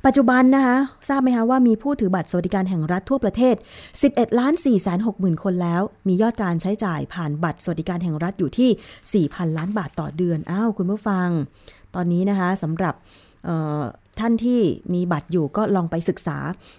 [0.06, 0.78] ปัจจุบันนะคะ
[1.10, 3.56] ทราบไหมคะว่ามีผู้ถือบัตรสวัสดิการแห่งรัฐทั่วประเทศ
[3.98, 11.28] 11ล้าน4 6 0 0 0คนแล้ว มียอดการใช้จ่ายผ่านบัตรสวัสดิการแห่งรัฐอยู่ที่ 4,000 ล้านบาทต่อเดือน อ้าว คุณผู้ฟัง
[11.96, 12.94] ตอนนี้นะคะสำหรับ
[14.20, 14.62] ท่านที่
[14.94, 16.38] มีบัตรอยู่ก็ลองไปศึกษา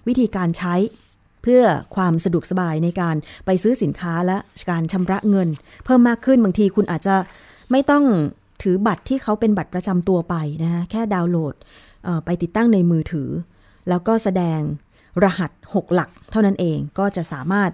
[0.09, 0.75] วิธีการใช้
[1.43, 1.63] เพื่อ
[1.97, 4.39] ความสะดวกสบายในการไปซื้อสินค้าและ
[4.71, 5.49] การชำระเงิน
[5.85, 7.17] เพิ่มมากขึ้นบางทีคุณอาจจะ
[7.71, 8.05] ไม่ต้อง
[8.63, 11.55] ถือบัตรที่เขาเป็นบัตรประจำตัวไปนะคะแค่ดาวน์โหลด
[12.25, 13.29] ไปติดตั้งในมือถือ
[13.89, 14.61] แล้วก็แสดง
[15.25, 17.71] รหัส 6 หลัก เท่านั้นเองก็จะสามารถ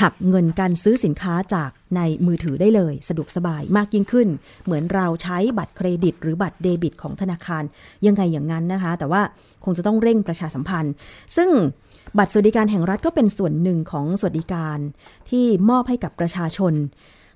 [0.00, 4.28] หักเงินการซื้อสินค้าจากในมือถือได้เลย สะดวกสบายมากยิ่งขึ้น
[4.64, 7.62] เหมือนเราใช้บัตรเครดิต หรือบัตรเดบิตของธนาคาร
[8.06, 9.22] ยังไงอย่างนั้นนะคะ แต่ว่า
[9.64, 10.92] คงจะต้องเร่งประชาสัมพันธ์
[11.36, 11.50] ซึ่ง
[12.18, 14.78] บัตรสวัสดิการแห่งรัฐก็เป็นส่วนหนึ่งของสวัสดิการ
[15.30, 16.74] ที่มอบให้กับประชาชน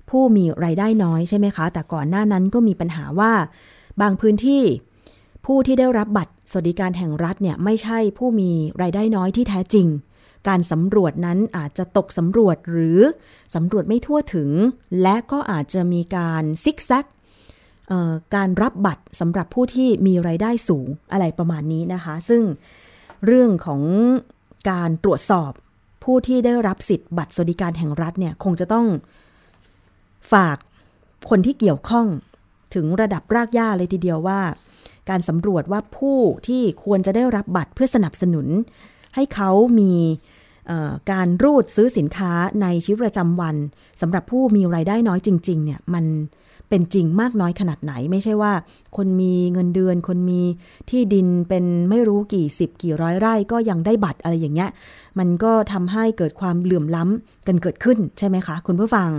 [0.09, 3.33] ผู้มีไรายได้น้อยใช่ไหมคะ แต่ก่อนหน้านั้นก็มีปัญหาว่า
[4.01, 4.63] บางพื้นที่
[5.51, 9.87] ผู้ที่ได้รับบัตรสวัสดิการแห่งรัฐเนี่ยไม่ใช่ผู้มีรายได้น้อยที่แท้จริง
[10.47, 12.99] การสำรวจนั้นอาจจะตกสำรวจหรือ
[13.55, 14.49] สำรวจไม่ทั่วถึง
[15.01, 17.05] และก็อาจจะมีการซิกแซก
[18.35, 22.41] การรับบัตรสำหรับผู้ที่มีรายได้สูงอะไรประมาณนี้นะคะ ซึ่ง
[23.25, 23.81] เรื่องของ
[24.69, 25.51] การตรวจสอบ
[26.03, 28.85] ผู้ที่ได้รับสิทธิ์บัตรสวัสดิการแห่งรัฐเนี่ยคงจะต้อง
[30.33, 30.57] ฝาก
[31.29, 32.07] คนที่เกี่ยวข้อง
[32.75, 34.41] ถึงระดับรากหญ้าเลยทีเดียวว่า
[35.09, 38.47] การสำรวจว่าผู้ที่ควรจะได้รับบัตรเพื่อสนับสนุน
[39.15, 39.93] ให้เขามี
[41.11, 43.55] การรูดซื้อสินค้าในชีวิตประจำวัน
[44.01, 46.05] สำหรับผู้มีไรายได้น้อยจริง ๆ เนี่ยมัน
[46.69, 48.53] เป็นจริงมากน้อยขนาดไหน ไม่ใช่ว่า
[48.97, 50.41] คนมีเงินเดือน คนมี
[50.89, 54.69] ที่ดินเป็นไม่รู้กี่สิบกี่ร้อยไร่ก็ยังได้บัตรอะไรอย่างเงี้ย
[55.19, 59.09] มันก็ทำให้เกิดความเหลื่อมล้ำกันเกิดขึ้นใช่ไหมคะ คุณผู้ฟัง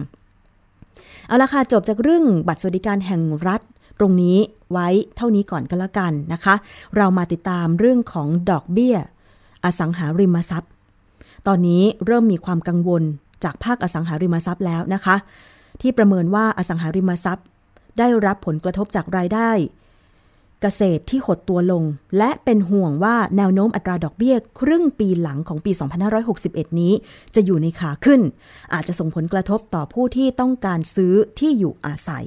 [1.26, 3.62] เอาละค่ะจบจากเรื่องบัตรสวัสดิการแห่งรัฐ
[3.98, 4.38] ตรงนี้
[4.72, 6.54] ไว้เท่านี้ก่อนก็แล้วกันนะคะ
[6.96, 8.96] เรามาติดตามเรื่องของดอกเบี้ย
[9.64, 10.70] อสังหาริมทรัพย์
[11.46, 13.02] ตอนนี้เริ่มมีความกังวล
[13.44, 15.16] จากภาคอสังหาริมทรัพย์แล้วนะคะ
[15.80, 17.46] ที่ประเมินว่าอสังหาริมทรัพย์
[17.98, 19.50] ได้รับผลกระทบจากรายได้
[20.60, 21.84] เกษตรที่หดตัวลง
[22.18, 25.72] และเป็นห่วงว่าแนวโน้มอัตราดอกเบี้ยครึ่งปีหลังของปี
[26.26, 26.92] 2561 นี้
[27.34, 28.20] จะอยู่ในขาขึ้น
[28.74, 32.24] อาจจะส่งผลกระทบต่อผู้ที่ต้องการซื้อที่อยู่อาศัย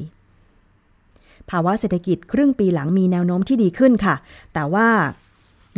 [1.52, 4.16] ภาวะเศรษฐกิจครึ่งปีหลังมีแนวโน้มที่ดีขึ้นค่ะ
[4.54, 4.88] แต่ว่า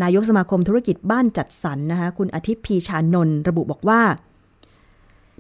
[0.04, 4.02] นายกสมาคมธุรกิจบ้านจัดสรรนะคะคุณอาทิตย์พีชานนท์ระบุบอกว่า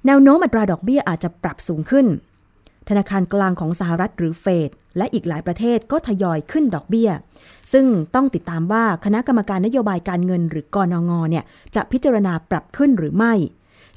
[0.05, 2.05] แนวโน้มอัตราดอกเบี้ยอาจจะปรับสูงขึ้น
[2.89, 7.09] ธนาคารกลางของสหรัฐหรือเฟดและอีกหลายประเทศก็ทยอยขึ้นดอกเบี้ย
[7.73, 11.43] ซึ่งต้องติดตามว่าคณะกรรมการนโยบายการเงินหรือกอนงเนี่ย
[11.75, 13.33] จะพิจารณาปรับขึ้นหรือไม่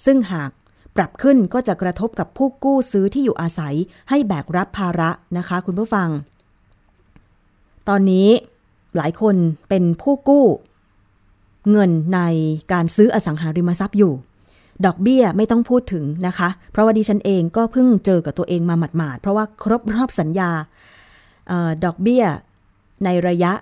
[0.04, 0.50] ซึ่งหาก
[0.96, 3.74] ปรับขึ้นก็จะกระทบกับผู้กู้ซื้อที่อยู่อาศัย
[4.10, 6.08] ให้แบกรับภาระนะคะคุณผู้ฟัง
[7.88, 8.28] ตอนนี้
[8.96, 9.36] หลายคน
[9.68, 10.44] เป็นผู้กู้
[11.70, 12.20] เงินใน
[12.72, 14.12] การซื้ออสังหาริมทรัพย์อยู่
[14.86, 20.50] ดอกเบี้ยไม่ต้องพูดถึงนะคะ เพราะว่าดิฉันเองก็เพิ่งเจอกับตัวเองมาหมาดๆ เพราะว่าครบรอบสัญญา
[21.50, 22.24] ออดอกเบี้ย
[23.04, 23.52] ในระยะ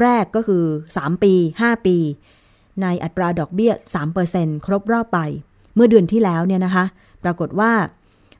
[0.00, 1.96] แรกก็คือ 3 ปี 5 ปี
[2.82, 3.72] ในอัตราดอกเบี้ย
[4.18, 5.20] 3%ครบรอบไป
[5.78, 6.84] มื่อเดือนที่แล้วเนี่ยนะคะ
[7.24, 7.72] ปรากฏว่า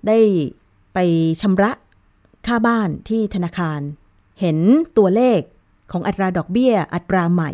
[0.06, 0.18] ได้
[0.94, 0.98] ไป
[1.40, 1.70] ชำระ
[2.46, 3.80] ค่าบ้านที่ธนาคาร
[4.40, 4.58] เห็น
[4.98, 5.40] ตัวเลข
[5.92, 7.50] ของอัตราดอกเบี้ยอัตราใหม่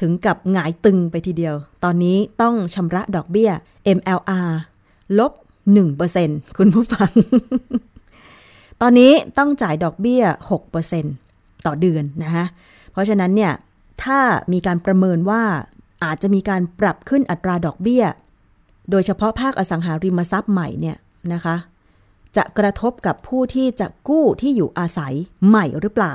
[0.00, 3.50] ถึงกับหงายตึงไปทีเดียว ตอนนี้ต้องชำระดอกเบี้ย
[3.96, 4.50] MLR
[5.18, 5.32] ลบ
[5.94, 7.10] 1%คุณผู้ฟัง
[8.82, 10.22] ตอนนี้ต้องจ่ายดอกเบี้ย
[10.94, 12.44] 6%ต่อเดือนนะคะ
[12.92, 13.52] เพราะฉะนั้นเนี่ย
[14.02, 14.20] ถ้า
[14.52, 15.42] มีการประเมินว่า
[16.04, 18.04] อาจจะมีการปรับขึ้นอัตราดอกเบี้ย
[18.90, 20.96] โดยเฉพาะภาคอสังหาริมทรัพย์ใหม่เนี่ย
[21.32, 21.56] นะคะ
[22.36, 25.14] จะกระทบกับผู้ที่จะกู้ที่อยู่อาศัย
[25.48, 26.12] ใหม่หรือเปล่า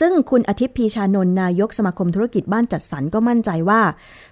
[0.00, 3.80] ซึ่งคุณอาทิตย์พีชานนนายกสมาคมธุรกิจบ้านจัดสรรก็มั่นใจว่า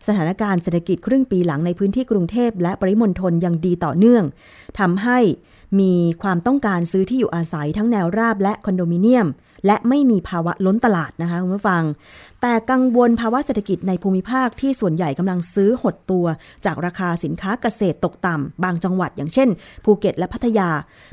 [0.07, 4.25] สถานการณ์เศรษฐกิจครึ่งปีหลังในพื้นที่กรุงเทพและปริมณฑลยังดีต่อเนื่อง
[4.79, 5.19] ทำให้
[5.81, 9.27] มีความต้องการซื้อที่อยู่อาศัยทั้งแนวราบและคอนโดมิเนียม
[9.67, 11.83] และไม่มีภาวะล้นตลาดนะคะคุณผู้ฟัง
[12.41, 16.27] แต่กังวลภาวะเศรษฐกิจในภูมิภาคที่ส่วนใหญ่กำลังซื้อหดตัว
[16.65, 19.49] จากราคาสินค้าเกษตรตกต่ำบางจังหวัด อย่างเช่น
[19.85, 20.71] ภูเก็ตและพัทยา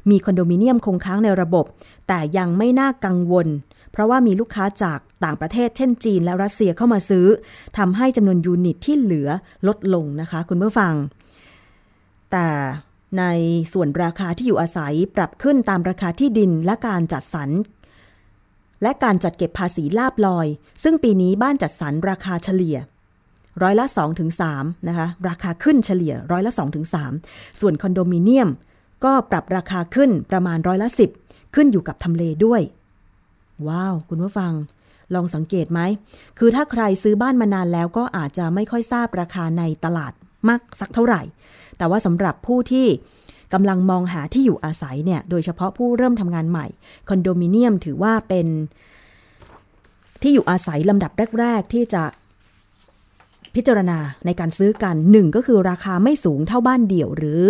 [0.09, 1.65] มีคอนโดมิเนียมคงค้างในระบบ
[2.07, 3.47] แต่ยังไม่น่ากังวล
[3.91, 7.25] เพราะว่ามีลูกค้าจากต่างประเทศเช่นจีนและรัสเซียเข้ามาซื้อ
[7.77, 9.29] ทำให้จำนวนยูนิตที่เหลือ
[9.67, 10.93] ลดลงนะคะ คุณผู้ฟัง
[12.31, 12.47] แต่
[13.17, 13.23] ใน
[13.73, 17.49] ส่วนราคาที่อยู่อาศัยปรับขึ้นตามราคาที่ดินและการจัดสรร
[18.83, 20.47] และการจัดเก็บภาษีลาบลอย
[20.83, 22.77] ซึ่งปีนี้บ้านจัดสรรราคาเฉลี่ย
[23.61, 23.85] ร้อยละ
[24.37, 26.51] 2-3นะคะราคาขึ้นเฉลี่ยร้อยละ
[27.05, 28.49] 2-3 ส่วนคอนโดมิเนียม
[29.05, 30.89] ก็ปรับราคาขึ้นประมาณร้อยละ
[31.21, 32.61] 10 ขึ้นอยู่กับทำเลด้วย
[33.67, 34.53] ว้าว คุณผู้ฟัง
[35.13, 35.79] ลองสังเกตไหม
[36.39, 40.13] คือถ้าใครซื้อบ้านมานานแล้วก็อาจจะไม่ค่อยทราบราคาในตลาด
[40.49, 41.21] มากสักเท่าไหร่
[41.79, 42.87] แต่ว่าสำหรับผู้ที่
[43.53, 46.67] กำลังมองหาที่อยู่อาศัยเนี่ย โดยเฉพาะผู้เริ่มทำงานใหม่
[47.09, 48.47] คอนโดมิเนียมถือว่าเป็น
[50.21, 52.03] ที่อยู่อาศัยลำดับแรก ๆ ที่จะ
[53.55, 57.43] พิจารณาในการซื้อกันหนึ่งก็คือราคาไม่สูงเท่าบ้านเดี่ยวหรือ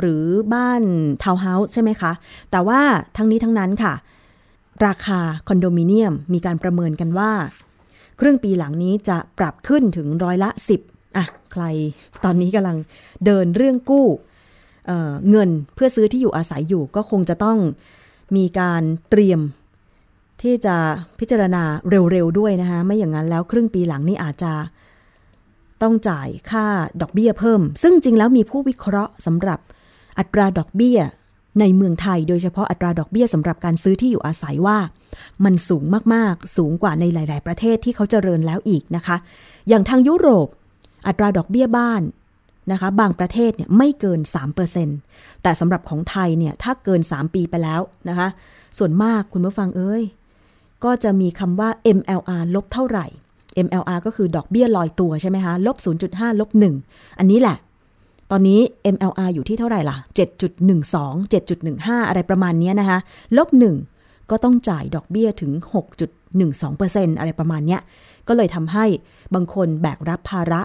[0.00, 0.82] หรือบ้าน
[1.22, 2.12] ทาวน์เฮาส์ใช่ไหมคะ
[2.50, 2.80] แต่ว่า
[3.16, 3.94] ทั้งนี้ทั้งนั้นค่ะ
[4.86, 7.32] ราคาคอนโดมิเนียมมีการประเมินกันว่า
[8.20, 10.93] ครึ่งปีหลังนี้จะปรับขึ้นถึงร้อยละ 10
[11.54, 11.64] ใคร
[12.24, 12.76] ตอนนี้กำลัง
[13.26, 14.06] เดินเรื่องกู้
[14.86, 17.58] เเงินเพื่อซื้อที่อยู่อาศัยอยู่ ก็คงจะต้อง
[18.36, 19.40] มีการเตรียม
[20.42, 20.76] ที่จะ
[21.18, 24.52] พิจารณาเร็วๆด้วยนะคะไม่อย่างนั้นแล้วครึ่งปีหลังนี่อาจจะ
[25.82, 26.66] ต้องจ่ายค่า
[27.00, 29.60] ดอกเบี้ยเพิ่ม ซึ่งจริงแล้วมีผู้วิเคราะห์สำหรับ
[30.18, 30.98] อัตราดอกเบี้ย
[31.60, 34.78] ในเมืองไทย โดยเฉพาะอัตราดอกเบี้ยสำหรับการซื้อที่อยู่อาศัยว่า
[35.44, 39.16] มันสูงมากๆ สูงกว่าในหลาย ๆ ประเทศที่เขาเจริญแล้วอีกนะคะ
[39.68, 40.48] อย่างทางยุโรป
[41.06, 42.02] อัตราดอกเบี้ยบ้าน
[42.72, 44.20] นะคะบางประเทศเนี่ยไม่เกิน
[44.80, 48.28] 3%แต่สำหรับของไทยเนี่ยถ้าเกิน 3 ปีไปแล้วนะคะ
[48.78, 50.02] ส่วนมากคุณผู้ฟังเอ้ย
[50.84, 53.06] ก็จะมีคำว่า MLR ลบเท่าไหร่
[53.66, 55.76] MLR ก็คือดอกเบี้ยลอยตัวใช่ไหมคะลบ
[56.08, 56.50] 0.5 ลบ
[56.84, 57.56] 1 อันนี้แหละ
[58.30, 58.60] ตอนนี้
[58.94, 59.96] MLR อยู่ที่เท่าไหร่ล่ะ
[60.78, 62.98] 7.12 7.15 อะไรประมาณนี้นะคะ
[63.36, 63.48] ลบ
[63.90, 65.52] 1 ก็ต้องจ่ายดอกเบี้ยถึง
[66.36, 67.80] 6.12%อะไรประมาณเนี้ย
[68.28, 68.86] ก็เลยทำให้
[69.34, 70.62] บางคนแบกรับภาระ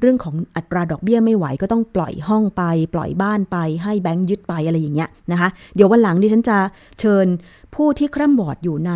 [0.00, 2.62] เรื่องของอัตราดอกเบี้ยไม่ไหวก็ต้องปล่อยห้องไป
[2.94, 6.58] ปล่อยบ้านไป ให้แบงค์ยึดไปอะไรอย่างเงี้ยนะคะ เดี๋ยววันหลังดิฉันจะ
[7.00, 7.26] เชิญ
[7.74, 8.92] ผู้ที่คร่ำบอดอยู่ใน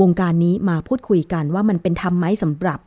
[0.00, 2.78] วงการนี้มาพูดคุยกันว่ามันเป็นธรรมไหมสำหรับ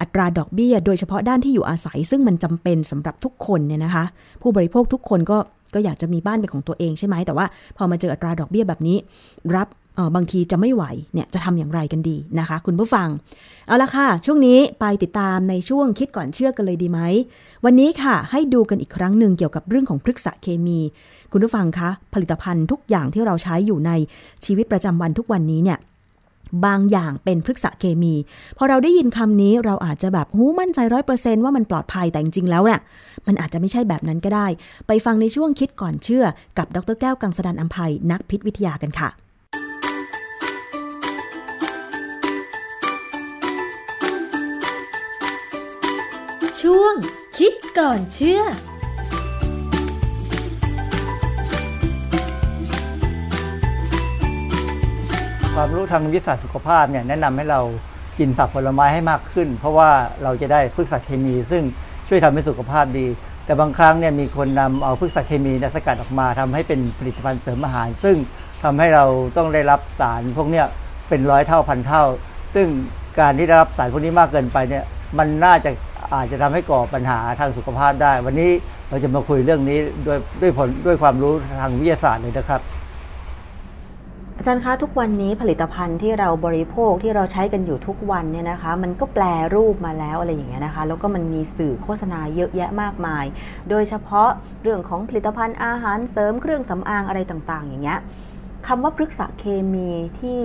[0.00, 4.04] อัตราดอกเบี้ย โดยเฉพาะด้านที่อยู่อาศัย ซึ่งมันจำเป็นสำหรับทุกคนเนี่ยนะคะ
[4.42, 5.38] ผู้บริโภคทุกคนก็
[5.74, 8.96] ก็อยากจะมีบ้านเป็นของตัวเองใช่ไหมแต่ว่า พอมาเจออัตราดอกเบี้ยแบบนี้
[9.56, 9.68] รับ
[10.14, 10.84] บางทีจะไม่ไหว
[11.14, 13.08] เนี่ยจะทำอย่างไรกันดีนะคะ คุณผู้ฟัง
[13.66, 17.00] เอาละค่ะ ช่วงนี้ไปติดตามในช่วงคิดก่อนเชื่อกันเลยดีไหม
[17.64, 20.80] วันนี้ค่ะ ให้ดูกันอีกครั้งหนึ่งเกี่ยวกับเรื่องของพฤกษเคมี
[21.32, 23.90] คุณผู้ฟังคะผลิตภัณฑ์ทุกอย่างที่เราใช้อยู่ใน
[24.44, 25.78] ชีวิตประจำวันทุกวันนี้เนี่ย
[26.66, 28.14] บางอย่างเป็นพฤกษเคมี
[28.56, 32.80] พอเราได้ยินคำนี้เราอาจจะแบบหูมั่นใจร้อยเปอร์เซนว่ามันปลอดภัยแต่จริงๆแล้วเนี่ย
[33.26, 34.46] มันอาจจะไม่ใช่แบบนั้นก็ได้
[34.86, 36.24] ไปฟังในช่วงคิดก่อนเชื่อ
[36.58, 39.10] กับดรแก้วกังสดานอัมภัยนักพิษวิทยากันค่ะ
[46.62, 46.94] ช่วง
[47.38, 48.42] คิดก่อนเชื่อ
[55.54, 57.60] ความรู้ทางวิทยาศาสตร์สุขภาพเนี่ยแนะนำให้เรา
[58.18, 59.90] กินผักผลไม้ให้มากขึ้น เพราะว่า
[60.22, 61.62] เราจะได้พืชสัตว์เคมี ซึ่ง
[62.08, 63.06] ช่วยทำให้สุขภาพดี
[63.44, 68.16] แต่บางครั้งเนี่ยมีคนนำเอาพืชสัตว์เคมีนสกัดออกมา ทำให้เป็นผลิตภัณฑ์เสริมอาหาร ซึ่ง
[68.62, 69.04] ทำให้เรา
[69.36, 70.66] ต้องได้รับสารพวกเนี้ย
[71.08, 72.04] เป็นร้อยเท่าพันเท่า
[72.54, 72.66] ซึ่ง
[73.20, 74.84] การที่ได้รับสารพวกนี้มากเกินไปเนี่ย
[75.18, 75.70] มันน่าจะ
[76.14, 78.50] อาจจะทำให้ก่อปัญหาทางสุขภาพได้ วันนี้
[78.88, 82.60] เราจะมาคุยเรื่องนี้ด้วยด้วยผลด้วยความรู้ทางวิทยาศาสตร์เลยนะครับ
[84.38, 93.24] อาจารย์คะทุกวันนี้ผลิตภัณฑ์ที่เราบริโภคที่เราใช้กันอยู่ทุกวันเนี่ยนะคะ มันก็แปลรูปมาแล้วอะไรอย่างเงี้ยนะคะ แล้วก็มันมีสื่อโฆษณาเยอะแยะมากมาย
[93.70, 94.28] โดยเฉพาะ
[94.62, 97.98] เรื่องของผลิตภัณฑ์อาหารเสริมเครื่องสำอางอะไรต่าง ๆ อย่างเงี้ย
[98.66, 100.42] คำว่าพฤกษเคมีที่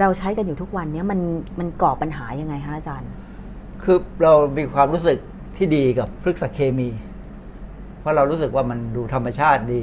[0.00, 1.20] เราใช้กันอยู่ทุกวันเนี้มัน
[1.58, 3.10] มันก่อปัญหายังไงคะอาจารย์
[3.84, 5.18] คือเรามีความรู้สึก
[5.56, 6.88] ที่ดีกับพฤกษเคมี
[8.00, 9.82] เพราะเรารู้สึกว่ามันดูธรรมชาติดี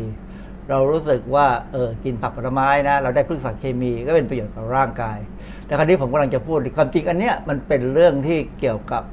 [0.69, 5.17] เรารู้สึกว่าเออกินผักผลไม้นะ เราได้พฤกษเคมีก็เป็นประโยชน์กับร่างกาย
[5.65, 9.03] แต่คราวนี้ผมกำลังจะพูดความจริงอันเนี้ยมันเป็นเรื่องที่เกี่ยวกับ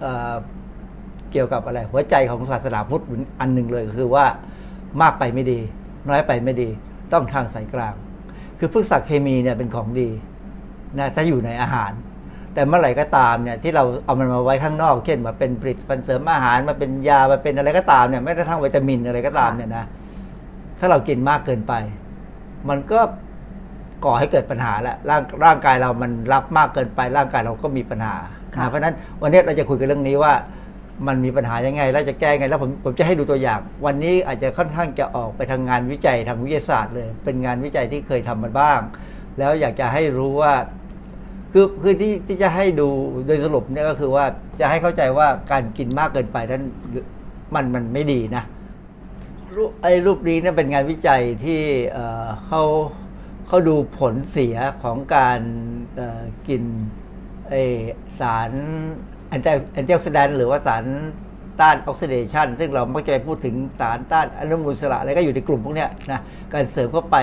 [0.00, 3.04] เเกี่ยวกับอะไร หัวใจของศาสนาพุทธ
[3.40, 4.26] อันหนึ่งเลยคือว่า
[5.02, 5.60] มากไปไม่ดี
[6.08, 6.68] น้อยไปไม่ดี
[7.12, 7.94] ต้องทางสายกลาง
[8.58, 10.08] คือพฤกษเคมีเนี่ยเป็นของดี
[10.98, 11.92] นะถ้าอยู่ในอาหาร
[12.56, 19.84] แต่เมื่อไหร่ก็ตามเนี่ยที่เราเอามันมาไว้ข้างนอกเช่นมาเป็นผลิตภัณฑ์เสริมอาหารมาเป็นยามาเป็นอะไรก็ตามเนี่ยไม่ได้ทั้งวิตามินอะไรก็ตามเนี่ยนะ
[20.78, 21.72] ถ้าเรากินมากเกินไป
[22.68, 23.00] มันก็
[24.04, 28.16] ก่อให้เกิดปัญหาแล้วร่างร่างกายเรามันรับมากเกินไป ร่างกายเราก็มีปัญหา
[28.68, 30.32] เพราะฉะนั้นวันนี้เราจะคุยกันเรื่องนี้ว่า
[31.06, 38.80] มันมีปัญหายังไง แล้วจะแก้ไง แล้วผมผมจะให้ดูตัวอย่าง วันนี้อาจจะค่อนข้างจะออกไปทางงานวิจัยทางวิทยาศาสตร์เลย เป็นงานวิจัยที่เคยทำมาบ้าง
[39.38, 40.54] แล้วอยากจะให้รู้ว่า
[41.58, 42.88] คือคือที่ที่จะให้ดู
[43.26, 44.24] โดยสรุปเนี่ยก็คือว่า
[44.60, 46.64] จะให้เข้าใจว่าการกินมากเกินไปนั้น
[47.54, 48.44] มันมันไม่ดีนะ
[49.56, 51.60] รูปไอ้รูปนี้เนี่ยเป็นงานวิจัยที่
[52.46, 52.62] เขา
[53.46, 55.40] เขาดูผลเสียของการ
[56.48, 56.62] กิน
[57.48, 57.54] ไอ
[58.20, 58.50] สาร
[59.28, 59.40] แอน
[59.86, 60.84] ตี้ออกซิแดนต์หรือว่าสาร
[61.60, 66.20] ต้านออกซิเดชันซึ่งเราม่เคยพูดถึงสารต้านอนุมูลอิสระอะไรก็อยู่ในกลุ่มพวกนี้นะ
[66.52, 67.16] การเสริมเข้าไป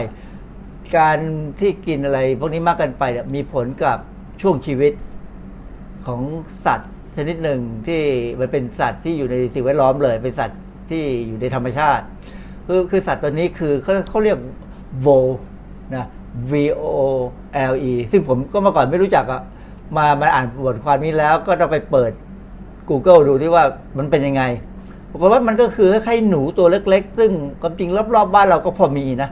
[0.98, 1.19] การ
[1.60, 3.04] ที่กินอะไรพวกนี้มากเกินไป
[3.36, 3.98] มีผลกับ
[4.41, 4.93] ช่วงชีวิต
[6.08, 6.22] ของ
[6.65, 8.02] สัตว์ชนิดหนึ่งที่
[8.39, 12.04] มันเป็นสัตว์ที่อยู่ในสิ่งแวดล้อมเลย เป็นสัตว์ที่อยู่ในธรรมชาติ
[12.67, 14.38] คือคือสัตว์ตัวนี้คือเขาเขาเรียก
[15.02, 15.08] โว
[15.96, 16.06] นะ
[16.52, 16.86] V O
[17.72, 19.41] L E ซึ่งผมก็เมื่อก่อนไม่รู้จักอะ
[19.98, 22.12] มามาอ่านบทความนี้แล้วก็ต้องไปเปิด
[22.89, 23.63] Google ดูที่ว่า
[23.98, 24.43] มันเป็นยังไง
[25.12, 29.30] ปรากฏว่ามันก็คือคล้ายๆหนูตัวเล็ก ๆ ซึ่งความจริงรอบๆบบ้านเราก็พอมีนะ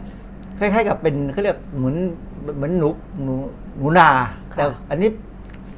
[0.59, 1.95] คล้ายๆ กับเป็นเขาเรียกเหมือน
[2.55, 2.89] เหมือนหนู
[3.23, 3.33] หนู
[3.77, 4.09] หนูนา
[4.55, 5.09] แต่อันนี้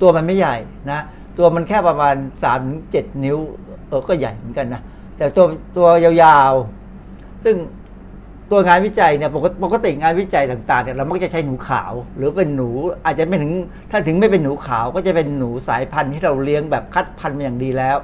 [0.02, 0.56] ตัวมันไม่ใหญ่
[0.92, 1.00] นะ
[1.38, 3.38] ตัวมันแค่ประมาณสามถึงเจ็ดนิ้ว
[3.88, 4.82] เออก็ใหญ่เหมือนกันนะ
[5.18, 5.46] แต่ตัว
[5.78, 7.56] ตัวยาวๆ ซึ่ง
[8.52, 9.32] ตัวงานวิจัยเนี่ย
[9.64, 12.70] ปกติงานวิจัยต่างๆเนี่ยเรามักจะใช้หนูขาว หรือเป็นหนู
[13.06, 13.54] อาจจะไม่ถึง
[13.92, 17.98] ถ้าถึงไม่เป็นหนูขาวก็จะเป็นหนูสายพันธุ์ที่เราเลี้ยงแบบคัดพันธุ์มาอย่างดีแล้ว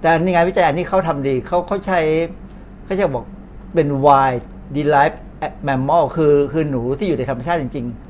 [0.00, 2.00] แต่ในงานวิจัยอันนี้เขาทำดีเขาเขาใช้
[2.84, 3.24] เขาจะบอก
[3.74, 4.42] เป็น wild
[4.76, 5.18] derived
[5.68, 8.09] mammal คือคือหนูที่อยู่ในธรรมชาติจริงๆ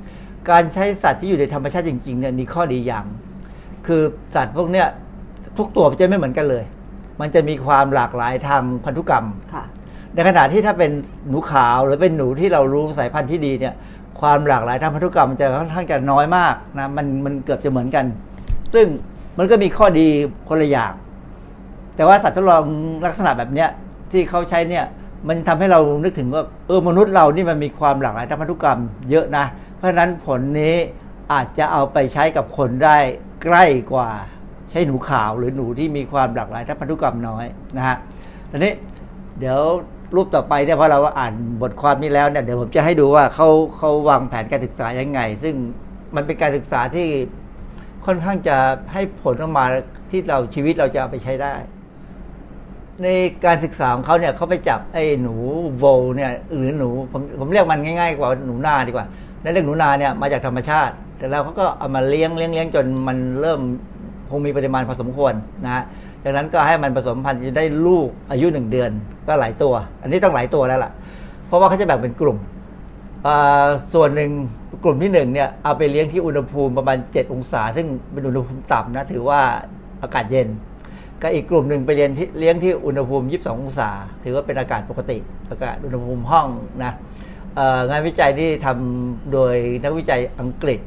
[0.51, 3.05] การใช้สัตว์ที่อยู่ในธรรมชาติจริงๆเนี่ยมีข้อดีอย่าง
[3.87, 4.03] คือ
[4.35, 4.87] สัตว์พวกเนี้ย
[5.59, 6.65] ทุกตัวจะไม่เหมือนกันเลย
[7.21, 9.27] มันจะมีความหลากหลายทางพันธุกรรม
[10.15, 10.91] ในขณะที่ถ้าเป็น
[11.29, 13.75] หนูขาวหรือเป็นหนูที่เรารู้สายพันธุ์ที่ดีเนี่ย
[14.21, 18.05] ความหลากหลายทางพันธุกรรมมันจะค่อนข้างจะน้อยมากนะมันมันเกือบจะเหมือนกัน
[18.75, 18.87] ซึ่ง
[19.39, 20.07] มันก็มีข้อดี
[20.49, 20.93] คนละอย่าง
[21.97, 22.63] แต่ว่าสัตว์ทดลอง
[23.07, 23.69] ลักษณะแบบเนี้ย
[24.13, 24.85] ที่เขาใช้เนี่ย
[25.29, 29.45] มันทำให้เรานึกถึงว่าเออมนุษย์เรานี่มันมีความหลากหลายทางพันธุกรรมเยอะนะ
[29.81, 30.77] เพราะนั้นผลนี้
[31.33, 32.99] อาจจะเอาไปใช้กับคนได้
[33.43, 34.11] ใกล้กว่า
[34.71, 37.97] ใช้หนูขาวหรือหนูที่มีความหลากหลายทางพันธุกรรมน้อยนะฮะ
[38.51, 38.73] ทีนี้
[39.39, 39.61] เดี๋ยว
[40.15, 45.55] รูปต่อไปเนี่ยพอเราอ่านบทความนี้แล้วเนี่ยเดี๋ยวผมจะให้ดูว่าเขาเขาวางแผนการศึกษายังไง ซึ่ง
[46.15, 47.09] มันเป็นการศึกษาที่
[48.07, 48.57] ค่อนข้างจะ
[48.93, 49.65] ให้ผลออกมา
[50.11, 51.55] ที่เราชีวิตเราจะเอาไปใช้ได้
[53.03, 53.09] ใน
[53.45, 55.37] การศึกษาของเขาเนี่ยเขาไปจับไอ้หนู
[55.79, 55.85] โว
[56.17, 59.07] เนี่ยหรือหนูผมผมเรียกมันง่ายๆกว่าหนูนาดีกว่า
[59.43, 63.61] ในเรื่องหนูนาเนี่ยมาจากธรรมชาติ แต่แล้วเขาก็เอามาเลี้ยงเลี้ยงเลี้ยงจนมันเริ่ม
[64.31, 65.85] คงมีปริมาณพอสมควรนะฮะ
[66.25, 68.91] จากนั้นก็ให้มันผสมพันธุ์จะได้ลูกอายุหนึ่งเดือน
[69.27, 70.91] ก็หลายตัว อันนี้ต้องหลายตัวแล้วล่ะ
[71.47, 72.39] เพราะว่าเขาจะแบ่งเป็นกลุ่ม
[73.95, 74.31] ส่วนหนึ่ง
[74.85, 79.41] กลุ่มที่หนึ่งเนี่ยเอาไปเลี้ยงที่อุณหภูมิประมาณ 7 องศา ซึ่งเป็นอุณหภูมิต่ำนะถือว่า
[80.03, 80.49] อากาศเย็น
[81.23, 83.89] ก็อีกกลุ่มหนึ่งไปเลี้ยงที่เลี้ยงที่อุณหภูมิ 22 องศา
[84.25, 85.19] ถือว่าเป็นอากาศปกติ
[85.51, 86.47] อากาศอุณหภูมิห้อง
[86.85, 86.93] นะ
[87.91, 90.81] งานวิจัยที่ทำโดยนักวิจัยอังกฤษ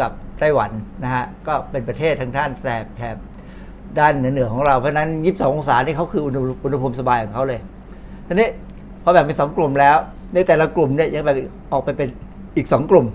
[0.00, 0.70] กับไต้หวัน
[1.02, 3.16] นะฮะก็เป็นประเทศทางด้านแสบแถบ
[3.98, 7.60] ด้านเหนือของเราเพราะนั้นยีิบสององศานี่เขาคืออุณหภูมิสบายของเขาเลย
[8.26, 8.48] ทีนี้
[9.02, 9.96] พอแบ่งเป็นสองกลุ่มแล้ว
[10.34, 11.36] ในแต่ละกลุ่มเนี่ยยังแบ่ง
[11.72, 12.08] ออกไปเป็น
[12.56, 13.06] อีกสองกลุ่ม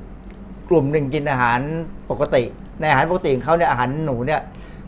[0.70, 1.60] กลุ่มหนึ่งกินอาหาร
[2.10, 2.44] ปกติ
[2.80, 4.42] ในอาหารปกติของเขาเนี่ยอาหารหนูเนี่ย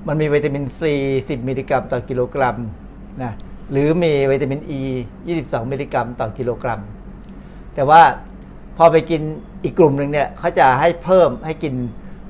[0.08, 2.56] มันมีวิตามินซี10มิลลิกรัมต่อกิโลกรัม
[3.24, 3.32] นะ
[3.72, 4.82] หรือมีวิตามินอ e
[5.28, 6.82] 22มิลลิกรัมต่อกิโลกรัม
[7.76, 8.02] แต่ว่า
[8.78, 9.22] พอไปกิน
[9.64, 11.74] อีกกลุ่มหนึ่งเนี่ยเขาจะให้เพิ่มให้กิน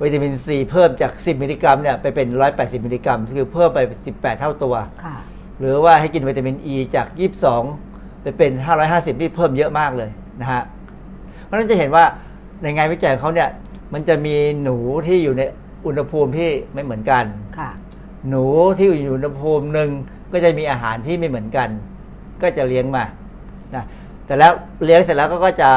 [0.01, 2.27] วิตามินซีเพิ่มจาก 10 มิลลิกรัมเนี่ยไปเป็น
[2.57, 3.79] 180 มิลลิกรัมคือเพิ่มไป
[4.11, 5.15] 18 เท่าตัวค่ะ
[5.59, 7.07] หรือว่าให้กินวิตามินอ e ีจาก
[7.63, 8.51] 22 ไปเป็น
[8.87, 10.09] 550 นี่เพิ่มเยอะมากเลย
[10.41, 10.63] นะฮะ
[11.43, 12.05] เพราะฉะนั้นจะเห็นว่า
[12.61, 13.49] ในงานวิจัยของเขาเนี่ย
[13.93, 14.77] มันจะมีหนู
[15.07, 15.41] ที่อยู่ใน
[15.85, 17.25] อุณหภูมิที่ไม่เหมือนกัน
[17.59, 17.69] ค่ะ
[18.29, 18.45] หนู
[18.77, 19.89] ที่อยู่ในอุณหภูมิหนึ่ง
[20.33, 21.69] ก็จะมีอาหารที่ไม่เหมือนกัน
[22.41, 23.03] ก็จะเลี้ยงมา
[23.75, 23.83] นะ
[24.25, 24.51] แต่แล้ว
[24.83, 25.71] เลี้ยงเสร็จแล้วก็จะ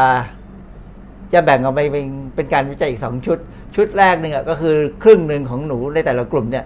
[1.33, 3.39] จะแบ่งออกไปเป็นเป็นการวิจัยอีกสองชุด
[3.77, 6.65] ชุดแรกหนึ่งอะก็คือครึ่งหนึ่งของหนูในแต่ละกลุ่มเนี่ย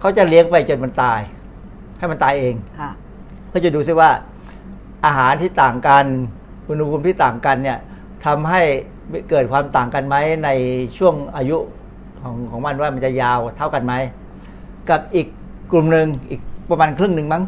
[0.00, 1.20] เขาจะเลี้ยงไปจนมันตาย
[1.98, 2.90] ให้มันตายเองค่ะ
[3.48, 4.10] เพื่อจะดูซิว่า
[5.04, 6.04] อาหารที่ต่างกัน
[6.68, 7.78] อุณหภูมิที่ต่างกันเนี่ย
[8.24, 8.62] ทำให้
[9.30, 10.48] เกิดความต่างกันไหมใน
[10.98, 11.56] ช่วงอายุ
[12.22, 13.94] ของของมันว่ามันจะยาวเท่ากันไหม
[14.90, 15.26] กับอีก
[15.72, 17.42] กลุ่มหนึ่งอีกประมาณครึ่งหนึ่งมั้ง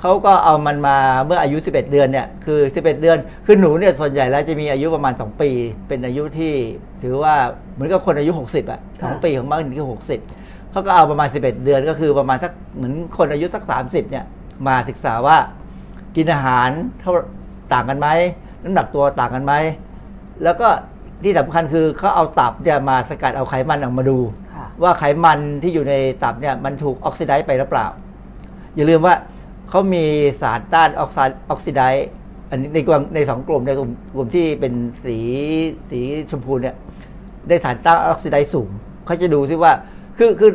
[0.00, 5.50] เขาก็เอามันมาเมื่ออายุ 11 เดือนเนี่ยคือ 11 เดือน คือหนูเนี่ยส่วนใหญ่แล้วจะมีอายุประมาณ 2 ปี
[5.88, 6.52] เป็นอายุที่
[7.02, 7.34] ถือว่า
[7.74, 9.86] เหมือนกับคนอายุ 60อะสองค่ะปีของมันคือ
[10.32, 14.24] 60เขาก็เอาประมาณ 11 เดือนก็คือประมาณสักเหมือนคนอายุสัก 30เนี่ย
[14.66, 15.36] มาศึกษาว่า
[16.16, 17.12] กินอาหารเท่า
[17.72, 18.08] ต่างกันไหม
[18.62, 19.54] น้ำหนักตัวต่างกันไหม
[20.44, 20.68] แล้วก็
[21.24, 24.18] ที่สำคัญคือเขาเอาตับเนี่ยมาสกัดเอาไขมันออกมาดู
[24.54, 27.86] ค่ะว่าไขมันที่อยู่ในตับเนี่ยมันถูกออกซิไดซ์ไปหรือเปล่า
[28.76, 29.14] อย่าลืมว่า
[29.68, 30.04] เขามี
[30.40, 32.08] สารต้านออกซิออกซิไดซ์
[32.50, 34.72] อันนี้ในกลุ่มในสองกลุ่มในกลุ่มกลุ่มที่เป็น
[35.04, 35.16] สี
[35.90, 36.00] สี
[36.30, 36.74] ชมพูเนี่ย
[37.48, 38.68] ได้สารต้านออกซิไดซ์สูง
[39.06, 39.72] เขาจะดูซิว่า
[40.18, 40.50] คือคือ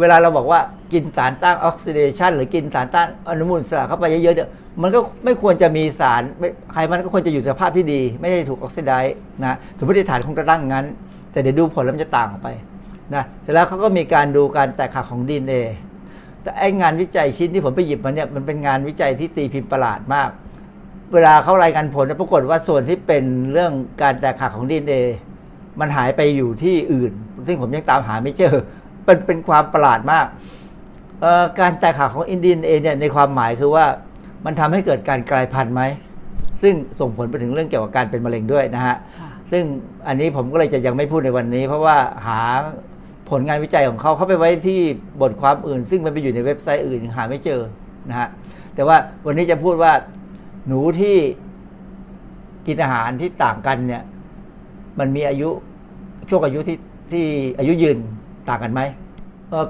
[0.00, 0.60] เวลาเราบอกว่า
[0.92, 4.48] กินสารต้านออกซิเดชันหรือกินสารต้านอนุมูลอิสระเข้าไปเยอะๆเนี่ย
[4.82, 10.84] มันก็ไม่ควรจะมีสารไม่ไขมันก็ควรจะอยู่สภาพที่ดี ไม่ได้ถูกออกซิไดซ์นะสมมติฐานคงจะตั้งงั้น
[11.32, 12.48] แต่เดี๋ยวดูผลแล้วมันจะต่างออกไป
[13.14, 15.54] นะเสร็จแล้วเขาก็มีการดูการแตกหักของดีเอ
[16.44, 20.28] แต่ไองานวิจัยชิ้นที่ผมไปหยิบมาเนี่ยมันเป็นงานวิจัยที่ตีพิมพ์ประหลาดมาก
[21.14, 24.94] เวลาเขารายงานผลเนี่ยปรากฏว่าส่วนที่เป็นเรื่องการแตกหักของดีเอ
[25.80, 27.12] มันหายไปอยู่ที่อื่น
[27.46, 28.54] ซึ่งผมยังตามหาไม่เจอ
[29.04, 30.26] เป็นเป็นความประหลาดมาก
[31.20, 33.86] เอ่อการแตกหักของอินดีเอเนี่ยในความหมายคือว่า
[34.44, 35.82] มันทำให้เกิดการกลายพันธุ์ไหม
[36.62, 39.64] ซึ่งส่งผลไปถึงเรื่องเกี่ยวกับการเป็นมะเร็งด้วยนะฮะค่ะซึ่ง
[40.06, 42.40] อันนี้ผมก็เลยจะยังไม่พูดในวันนี้ เพราะว่าหา
[43.30, 44.80] ผลงานวิจัยของเขาเข้าไปไว้ที่
[45.20, 47.60] บทความอื่น ซึ่งมันไปอยู่ในเว็บไซต์อื่นหาไม่เจอ
[48.08, 48.28] นะฮะ
[48.74, 49.92] แต่ว่าวันนี้จะพูดว่า
[50.66, 51.16] หนูที่
[52.66, 54.02] กินอาหารที่ต่างกันเนี่ย
[54.98, 55.48] มันมีอายุ
[56.28, 56.78] ช่วงอายุที่
[57.12, 57.26] ที่
[57.58, 57.98] อายุยืน
[58.48, 58.80] ต่างกันไหม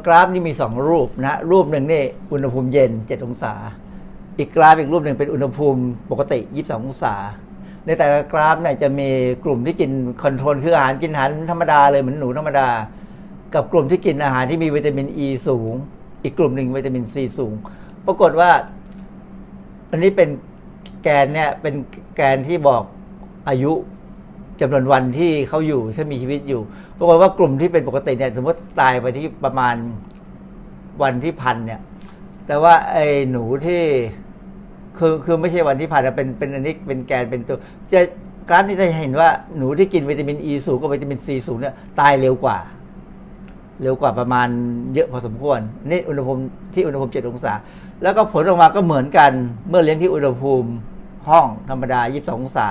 [0.07, 3.55] กราฟนี่มีสองรูปนะรูปหนึ่งนี่อุณหภูมิเย็นเจ็ดองศา
[4.39, 7.15] อีกกราฟอีกรูปหนึ่งเป็นอุณหภูมิปกติยี่สิบสององศา
[7.87, 9.09] ในแต่ละกราฟเนี่ยจะมี
[9.45, 9.91] กลุ่มที่กิน
[10.23, 12.69] คอนโทรลคืออาหารกินอาหารธรรมดาเลยเหมือนหนูธรรมดา
[13.55, 15.73] กับกลุ่มที่กินอาหารที่มีวิตามินอ e ีสูง
[16.23, 17.55] อีกกลุ่มหนึ่งวิตามินซีสูง
[18.07, 18.51] ปรากฏว่า
[19.91, 20.29] อันนี้เป็น
[21.03, 21.75] แกนเนี่ย เป็น
[22.17, 22.83] แกนที่บอก
[23.49, 23.73] อายุ
[24.61, 26.61] จำนวนวันที่เขาอยู่ถ้ามีชีวิตอยู่
[26.99, 29.75] ปรากฏว่ากลุ่มที่เป็นปกติเนี่ย สมมติตายไปที่ประมาณ
[31.03, 31.81] วันที่พันเนี่ย
[32.47, 33.83] แต่ว่าไอ้หนูที่
[34.99, 37.59] คือคือไม่ใช่วันที่ผ่านมาเป็นเป็นอันนี้เป็นแกนเป็นตัว
[37.93, 38.01] จะ
[38.49, 42.57] กราฟนี้จะเห็นว่าหนูที่กินวิตามินอ e ีสูงกับวิตามินซีสูงเนี่ยตายเร็วกว่า
[43.83, 44.49] เร็วกว่าประมาณ
[44.95, 45.61] เยอะพอสมควร
[45.91, 46.43] นี่อุณหภูมิ
[46.75, 47.53] ที่อุณหภูมิ 7 องศา
[48.03, 49.31] แล้วก็ผลออกมาก็เหมือนกัน
[49.69, 50.71] เมื่อเลี้ยงที่อุณหภูมิ
[51.29, 52.67] ห้องธรรมดา 22 องศา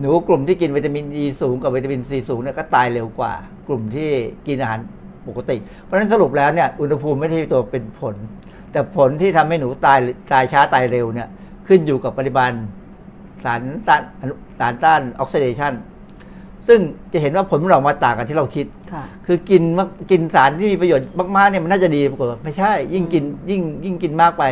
[0.00, 3.32] หนูกลุ่มที่กินวิตามินอ e ีสูงกับวิตามินซีสูงเนี่ยก็ตายเร็วกว่า
[3.68, 4.10] กลุ่มที่
[4.46, 4.80] กินอาหาร
[5.28, 8.14] ปกติ เพราะฉะนั้นสรุปแล้วเนี่ยอุณหภูมิไม่ใช่ตัวเป็นผล
[8.72, 9.98] แต่ผลที่ทำให้หนูตาย
[10.32, 11.28] ตายช้าตายเร็วเนี่ย
[11.68, 12.52] ขึ้นอยู่กับปริมาณ
[13.44, 14.02] สารต้าน
[14.58, 15.72] สารต้านออกซิเดชัน
[16.68, 16.78] ซึ่ง
[17.12, 24.44] จะเห็นว่าผลมันออกมาต่างกันที่เราคิดค่ะคือกินมากกินสารที่มีประโยชน์มากๆเนี่ยมันน่าจะดีปรากฏว่าไม่ใช่ ยิ่งกินยิ่งยิ่งกินมากไป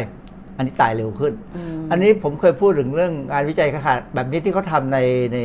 [0.56, 4.98] อันนี้ตายเร็วขึ้นอืมอันนี้ผมเคยพูดถึงเรื่องงานวิจัยค่ะแบบนี้ที่เขาทำใน
[5.34, 5.38] ใน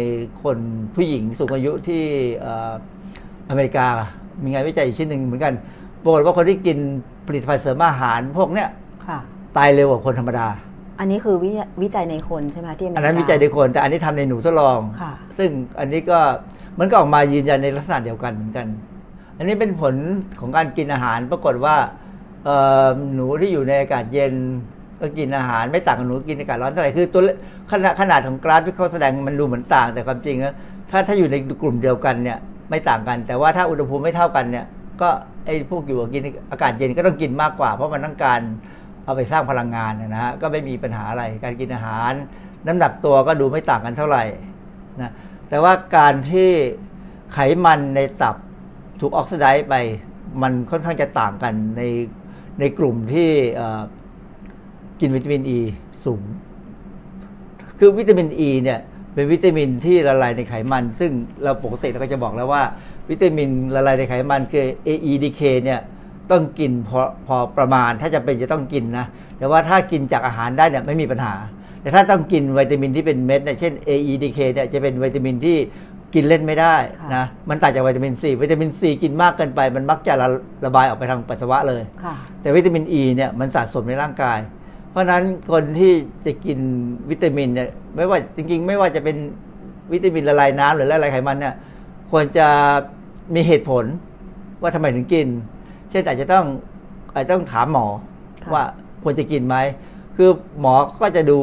[0.43, 0.57] คน
[0.95, 2.03] ผู้หญิงสูงอายุที่
[2.39, 2.71] เอ่อ
[3.49, 3.87] อเมริกา
[4.43, 5.53] มีงานวิจัยอีกชิ้นหนึ่งเหมือนกัน
[6.03, 6.77] ปรากฏว่าคนที่กิน
[7.27, 8.69] ผลิตภัณฑ์เสริมอาหารพวกเนี้ย
[9.07, 9.19] ค่ะ
[9.57, 10.47] ตายเร็วกว่าคนธรรมดา
[10.99, 16.19] อันนี้คือวิวิจัยในคนใช่ไหมที่อเมริอักานนั้นวิจัยในคน แต่อันนี้ทำในหนูทดลองค่ะซึ่งอันนี้ก็
[16.79, 18.67] มันก็ออกมายืนยันในลักษณะเดียวกันเหมือนกัน
[19.37, 19.95] อันนี้เป็นผล
[20.39, 21.75] ของการกินอาหารปรากฏว่า
[22.45, 24.33] เอ่อหนูที่อยู่ในอากาศเย็น
[24.99, 27.29] ก็กินอาหารไม่ต่างกับหนูกินในอากาศร้อนเท่าไหร่คือตัวเล
[27.71, 30.55] ขนาดขนาดของกราฟที่เขาแสดงมันดูเหมือนต่าง แต่ความจริงแล้ว
[30.91, 32.37] ถ้าถ้าอยู่ในกลุ่มเดียวกันเนี่ย
[32.69, 34.65] ไม่ต่างกัน แต่ว่าถ้าอุณหภูมิไม่เท่ากันเนี่ย
[35.01, 35.09] ก็
[35.45, 38.41] ไอ้พวกอยู่กับกินอากาศเย็นก็ต้องกินมากกว่า เพราะมันต้องการ
[39.05, 42.13] เอาไปสร้างพลังงานนะฮะก็ไม่มีปัญหาอะไรการกินอาหาร
[42.67, 44.23] น้ำหนักตัวก็ดูไม่ต่างกันเท่าไหร่
[45.01, 45.11] นะ
[45.49, 46.49] แต่ว่าการที่
[47.33, 48.35] ไขมันในตับ
[49.01, 49.75] ถูกออกซิไดซ์ไป
[50.41, 51.83] มันค่อนข้างจะต่างกันใน
[52.59, 53.29] ในกลุ่มที่
[54.99, 55.59] กินวิตามินอ e ี
[56.05, 56.23] สูง
[57.79, 58.79] คือวิตามินอ e ีเนี่ย
[59.13, 61.11] เป็นวิตามินที่ละลายในไขมัน ซึ่ง
[61.43, 62.63] เราปกติเราก็จะบอกแล้วว่า
[63.09, 65.79] วิตามินละลายในไขมันคือ AEDK เนี่ย
[66.31, 69.05] ต้องกินพอพอประมาณ ถ้าจะเป็นจะต้องกินนะ
[69.37, 71.33] แต่ว่าถ้ากินจากอาหารได้เนี่ยไม่มีปัญหา
[71.81, 75.57] แต่ถ้าต้องกินวิตามินที่เป็นเม็ดเนี่ยเช่น AEDK เนี่ยจะเป็นวิตามินที่
[76.13, 76.75] กินเล่นไม่ได้
[77.15, 80.27] นะมันต่างจากวิตามินซีวิตามินซีกินมากเกินไป มันมักจะระ
[80.65, 81.83] ระบายออกไปทางปัสสาวะเลย
[82.41, 84.39] แต่วิตามินอ e ีเนี่ยมันสะสมในร่างกาย
[84.91, 85.93] เพราะฉะนั้นคนที่
[86.25, 86.59] จะกิน
[87.09, 89.17] วิตามินเนี่ยไม่ว่าจริงๆ ไม่ว่าจะเป็น
[89.93, 91.53] วิตามินละลายน้ำหรือละลายไขมันเนี่ย
[92.11, 92.47] ควรจะ
[93.35, 93.85] มีเหตุผล
[94.61, 95.27] ว่าทำไมถึงกิน
[95.93, 96.45] เช่นอาจจะต้อง
[97.13, 97.87] อาจจะต้องถามหมอ
[98.53, 98.63] ว่า
[99.03, 99.55] ควรจะกินไหม
[100.17, 100.29] คือ
[100.61, 101.37] หมอก็จะดู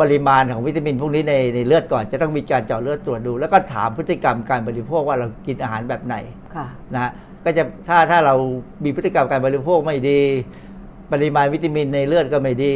[0.00, 6.16] ปริมาณของวิตามินพวกนี้ในในเลือดก่อนจะต้องมีการเจาะเลือดตรวจดู แล้วก็ถามพฤติกรรมการบริโภคว่าเรากินอาหารแบบไหน
[6.94, 7.10] นะฮะ
[7.44, 8.34] ก็จะถ้าถ้าเรา
[8.84, 10.20] มีพฤติกรรมการบริโภคไม่ดี
[11.12, 12.72] ปริมาณวิตามินในเลือดก็ไม่ดี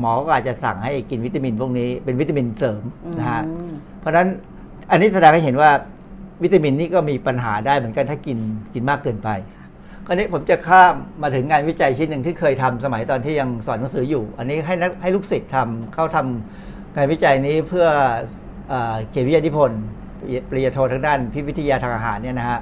[0.00, 2.82] หมอก็อาจจะสั่งให้กินวิตามินพวกนี้เป็นวิตามินเสริม
[3.18, 3.42] นะฮะ
[4.00, 4.28] เพราะฉะนั้น
[4.90, 5.70] อันนี้แสดงให้เห็นว่า
[6.42, 8.38] วิตามินนี่ก็มีปัญหาได้เหมือนกันถ้ากิน
[8.74, 9.28] กินมากเกินไป
[10.06, 17.86] คราวนี้ผมจะข้ามมาถึงงานวิจัยชิ้นหนึ่งที่เคยทำสมัยตอนที่ยังสอนหนังสืออยู่ อันนี้ให้นักให้ลูกศิษย์ทำเข้าทำงานวิจัยนี้เพื่อ
[19.10, 19.80] เขียนวิทยานิพนธ์
[20.48, 22.58] ปริญญาโททางด้านพิวิทยาทางอาหารเนี่ยนะฮะ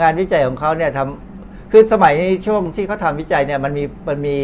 [0.00, 4.38] งานวิจัยของเขาเนี่ยทำคือสมัยนี้ช่วงที่เขาทำวิจัยเนี่ยมันมีมันมี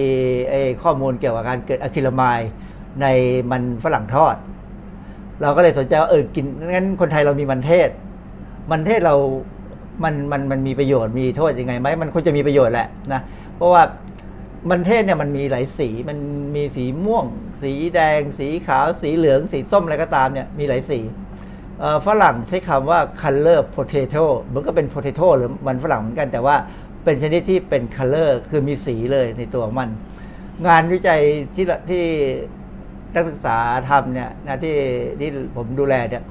[0.83, 2.41] ข้อมูลเกี่ยวกับการเกิดอะคริลามาย
[3.03, 3.07] ใน
[3.51, 4.37] มันฝรั่งทอด
[5.43, 7.91] เราก็เลยสนใจว่าเออกินงั้นคนไทยเรามีมันเทศ
[8.71, 9.17] มันเทศเรา
[10.05, 13.21] มันมันมันมีประโยชน์มีโทษยังไงไหมมันควรจะมีประโยชน์แหละนะ
[13.57, 13.83] เพราะว่า
[14.71, 16.19] มันเทศเนี่ยมันมีหลายสีมัน
[16.57, 17.27] มีสีม่วง
[17.63, 20.99] สีแดง สีขาว สีเหลือง สีส้มอะไรก็ตามเนี่ยมีหลายสี
[22.07, 24.25] ฝรั่งใช้คำว่า color potato
[24.55, 26.57] มันก็เป็น potato หรือมันฝรั่งเหมือนกันแต่ว่า
[27.05, 29.89] เป็นชนิดที่เป็น color คือมีสีเลยในตัวมัน
[30.67, 31.21] งานวิจัย
[31.55, 32.05] ที่ที่
[33.15, 33.57] นักศึกษา
[33.89, 34.77] ทำเนี่ยนะที่
[35.21, 36.23] ที่ผมดูแลเนี่ย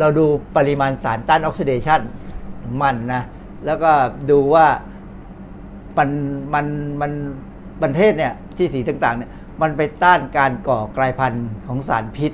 [0.00, 0.24] เราดู
[0.56, 2.00] ปริมาณสารต้านออกซิเดชัน
[2.82, 3.22] มันนะ
[3.66, 3.90] แล้วก็
[4.30, 4.66] ดูว่า
[5.98, 6.08] มัน
[6.54, 6.66] มัน
[7.00, 7.12] มัน
[7.82, 9.30] ประเทศเนี่ยที่สีต่างๆเนี่ย
[9.62, 12.32] มันไปต้านการก่อกลายพันธุ์ของสารพิษ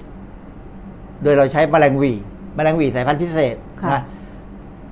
[1.23, 2.13] โดยเราใช้แมลงวี
[2.57, 3.57] แมลงวีสายพันธุ์พิเศษ
[3.93, 4.03] นะ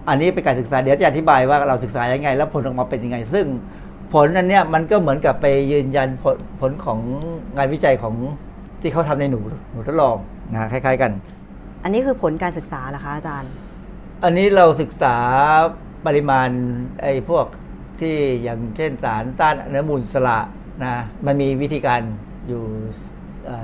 [0.09, 3.47] อันนี้เป็นการศึกษาเดี๋ยวจะอธิบายว่าเราศึกษายังไง แล้วผลออกมาเป็นยังไง ซึ่ง
[4.13, 6.99] ผลนั้นเนี่ยมันก็เหมือนกับไปยืนยันผลผลของ
[7.57, 8.15] งานวิจัยของ
[8.81, 10.17] ที่เขาทำในหนูหนูทดลอง
[10.53, 11.11] นะคล้าย ๆ กัน
[11.85, 13.53] อันนี้คือผลการศึกษาเหรอคะอาจารย์
[14.25, 15.17] อันนี้เราศึกษา
[16.07, 16.49] ปริมาณ
[17.03, 17.47] ไอ้พวก
[18.01, 20.39] ที่อย่างเช่นสารต้านอนุมูลสละ
[20.85, 20.95] นะ
[21.27, 22.01] มันมีวิธีการ
[22.49, 22.63] อยู่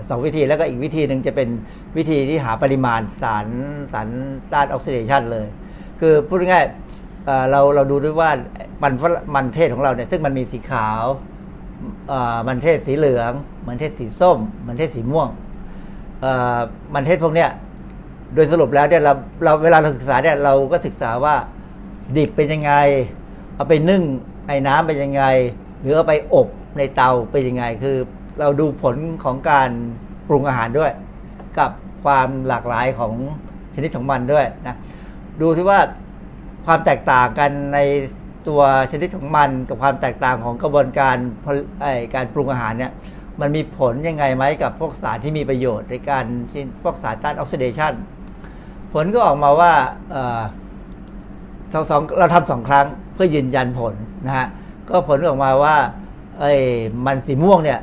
[0.08, 1.48] สองวิธีแล้วก็อีกวิธีหนึ่งจะเป็น
[1.96, 3.46] วิธีที่หาปริมาณสาร
[3.92, 4.08] สาร
[4.52, 5.46] ต้านออกซิเดชันเลย
[6.00, 6.64] คือพูดง่าย
[7.50, 8.30] เราเราดูด้วยว่า
[8.82, 8.92] มัน
[9.34, 11.04] มันเทศของเราเนี่ยซึ่งมันมีสีขาว
[12.48, 13.32] มันเทศสีเหลือง
[13.68, 15.28] มันเทศสีส้ม มันเทศสีม่วง
[16.94, 17.50] มันเทศพวกเนี้ย
[18.34, 19.12] โดยสรุปแล้วเนี่ยเรา
[19.44, 21.34] เราเวลาเราศึกษาเนี่ยเราก็ศึกษาว่า
[22.16, 22.72] ดิบเป็นยังไง
[23.56, 24.02] เอาไปนึ่ง
[24.46, 25.22] ไอ้น้ำเป็นยังไง
[25.80, 27.96] หรือเอาไปอบในเตาเป็นยังไง คือ
[28.40, 29.70] เราดูผลของการ
[30.28, 30.92] ปรุงอาหารด้วย
[31.58, 31.70] กับ
[32.04, 33.12] ความหลากหลายของ
[33.74, 34.76] ชนิดของมันด้วยนะ
[35.40, 35.80] ดูที่ว่า
[36.66, 37.78] ความแตกต่างกันใน
[38.48, 38.62] ตัว
[38.92, 41.16] ชนิดของมันกับความแตกต่างของกระบวนการ
[42.14, 42.92] การปรุงอาหารเนี่ย
[43.40, 46.24] มันมีผลยังไงไหมกับพวกสารที่มีประโยชน์ในการ
[46.82, 47.92] พวกสารต้านออกซิเดชัน
[48.94, 49.72] ผลก็ออกมาว่า
[51.72, 53.94] สองสอเราทำสองครั้งเพื่อยืนยันผล
[54.26, 54.46] นะฮะ
[54.88, 55.76] ก็ผลออกมาว่า
[56.40, 56.52] ไอ้
[57.06, 57.80] มันสีม่วงเนี่ย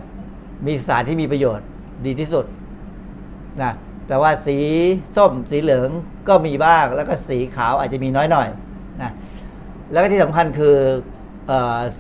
[0.66, 1.68] มีสารที่มีประโยชน์
[2.06, 2.46] ดีที่สุด
[3.62, 3.72] นะ
[4.08, 4.58] แต่ว่าสี
[5.16, 5.90] ส้มสีเหลือง
[6.28, 8.48] ก็มีบ้าง แล้วก็สีขาวอาจจะมีน้อยหน่อย
[9.02, 9.12] นะ
[9.92, 10.76] แล้วก็ที่สำคัญคือ
[11.52, 11.54] อ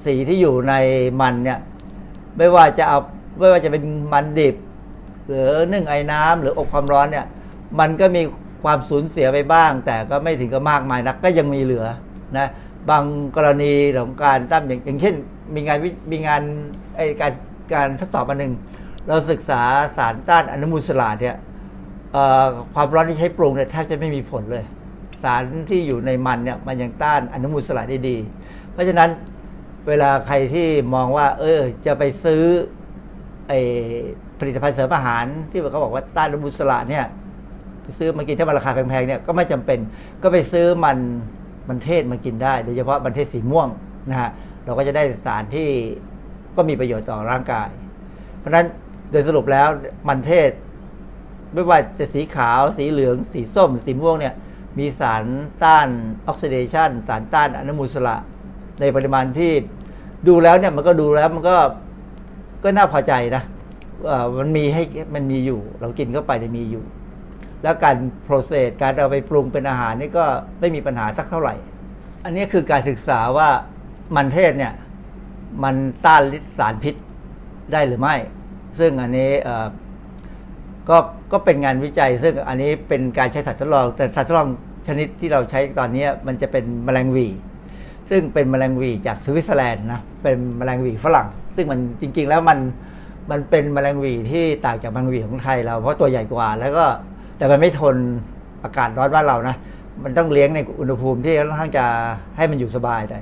[0.03, 0.73] สีที่อยู่ใน
[1.21, 1.59] มันเนี่ย
[2.37, 2.99] ไม่ว่าจะเอา
[3.39, 3.83] ไม่ว่าจะเป็น
[4.13, 4.55] มันดิบ
[5.27, 7.25] หรือนึ่งไอ้น้ำหรืออบความร้อนเนี่ย
[7.79, 8.21] มันก็มี
[8.63, 11.85] ความสูญเสียไปบ้าง แต่ก็ไม่ถึงกับมากมายนักก็ยังมีเหลือ
[12.37, 12.47] นะ
[12.89, 13.03] บาง
[13.35, 15.15] กรณีของการตั้มอย่างอย่างเช่น
[15.55, 15.77] มีงาน
[16.11, 16.41] มีงาน
[16.97, 17.33] ไอการ
[17.73, 18.53] การทดสอบอันหนึ่ง
[19.07, 19.61] เราศึกษา
[19.97, 21.35] สารต้านอนุมูลสลาเนี่ย
[22.75, 24.63] ความร้อนที่ใช้ปรุงเนี่ยแทบจะไม่มีผลเลย
[25.23, 28.17] สารที่อยู่ในมันเนี่ยมันยังต้านอนุมูลสลาได้ดี
[28.73, 29.09] เพราะฉะนั้น
[29.87, 32.43] เวลาใครที่มองว่า เออจะไปซื้อ
[33.47, 33.53] ไอ
[34.39, 37.05] ผลิตภัณฑ์เสริมอาหารที่เขาบอกว่าต้านอนุมูลสลาเนี่ย
[37.83, 39.79] ไปซื้อมากินถ้ามันราคาแพงๆเนี่ยก็ไม่จำเป็น
[40.23, 40.97] ก็ไปซื้อมัน
[41.69, 43.67] มันเทศมากินได้ โดยเฉพาะมันเทศสีม่วง
[44.09, 44.29] นะฮะ
[44.65, 45.67] เราก็จะได้สารที่
[46.55, 47.69] ก็มีประโยชน์ต่อร่างกาย
[48.39, 48.65] เพราะฉะนั้น
[49.11, 49.67] โดยสรุปแล้ว
[50.07, 50.51] มันเทศ
[51.53, 54.33] ไม่ว่าจะสีขาว สีเหลือง สีส้ม สีม่วงเนี่ย
[54.79, 55.23] มีสาร
[55.63, 55.87] ต้าน
[56.27, 58.15] ออกซิเดชันสารต้านอนุมูลอิสระ
[58.79, 59.51] ในปริมาณที่
[60.27, 61.57] ดูแล้วเนี่ยมันก็ดูแล้วมันก็
[62.63, 63.43] ก็น่าพอใจนะ
[64.39, 66.83] มันมีให้มันมีอยู่ เรากินเข้าไปเนี่ยมีอยู่
[67.63, 70.25] แล้วการโปรเซสการเอาไปปรุงเป็นอาหารนี่ก็
[70.59, 71.55] ไม่มีปัญหาสักเท่าไหร่
[72.25, 73.49] อันนี้คือการศึกษาว่า
[74.15, 74.73] มันเทศเนี่ย
[75.63, 76.95] มันต้านฤทธิ์สารพิษ
[77.71, 78.15] ได้หรือไม่
[78.79, 79.31] ซึ่งอันนี้
[80.89, 80.97] ก็
[81.31, 84.49] ก็เป็นงานวิจัย ซึ่งอันนี้เป็นการใช้สัตว์ทดลอง แต่สัตว์ทดลอง
[84.87, 87.27] ชนิดที่เราใช้ตอนนี้มันจะเป็นแมลงวี
[88.09, 92.59] ซึ่งเป็นแมลงวีจากสวิตเซอร์แลนด์นะเป็นแมลงวีฝรั่ง ซึ่งมันจริง ๆ แล้วมัน
[93.31, 96.85] มันเป็นแมลงวีที่ต่างจากแมลงวีของไทยเราเพราะตัวใหญ่กว่าแล้วก็
[97.41, 97.95] แต่มันไม่ทน
[98.63, 99.55] อากาศร้อนบ้านเรานะ
[100.03, 101.85] มันต้องเลี้ยงในอุณหภูมิที่ค่อนข้างจะ
[102.37, 103.19] ให้มันอยู่สบายได้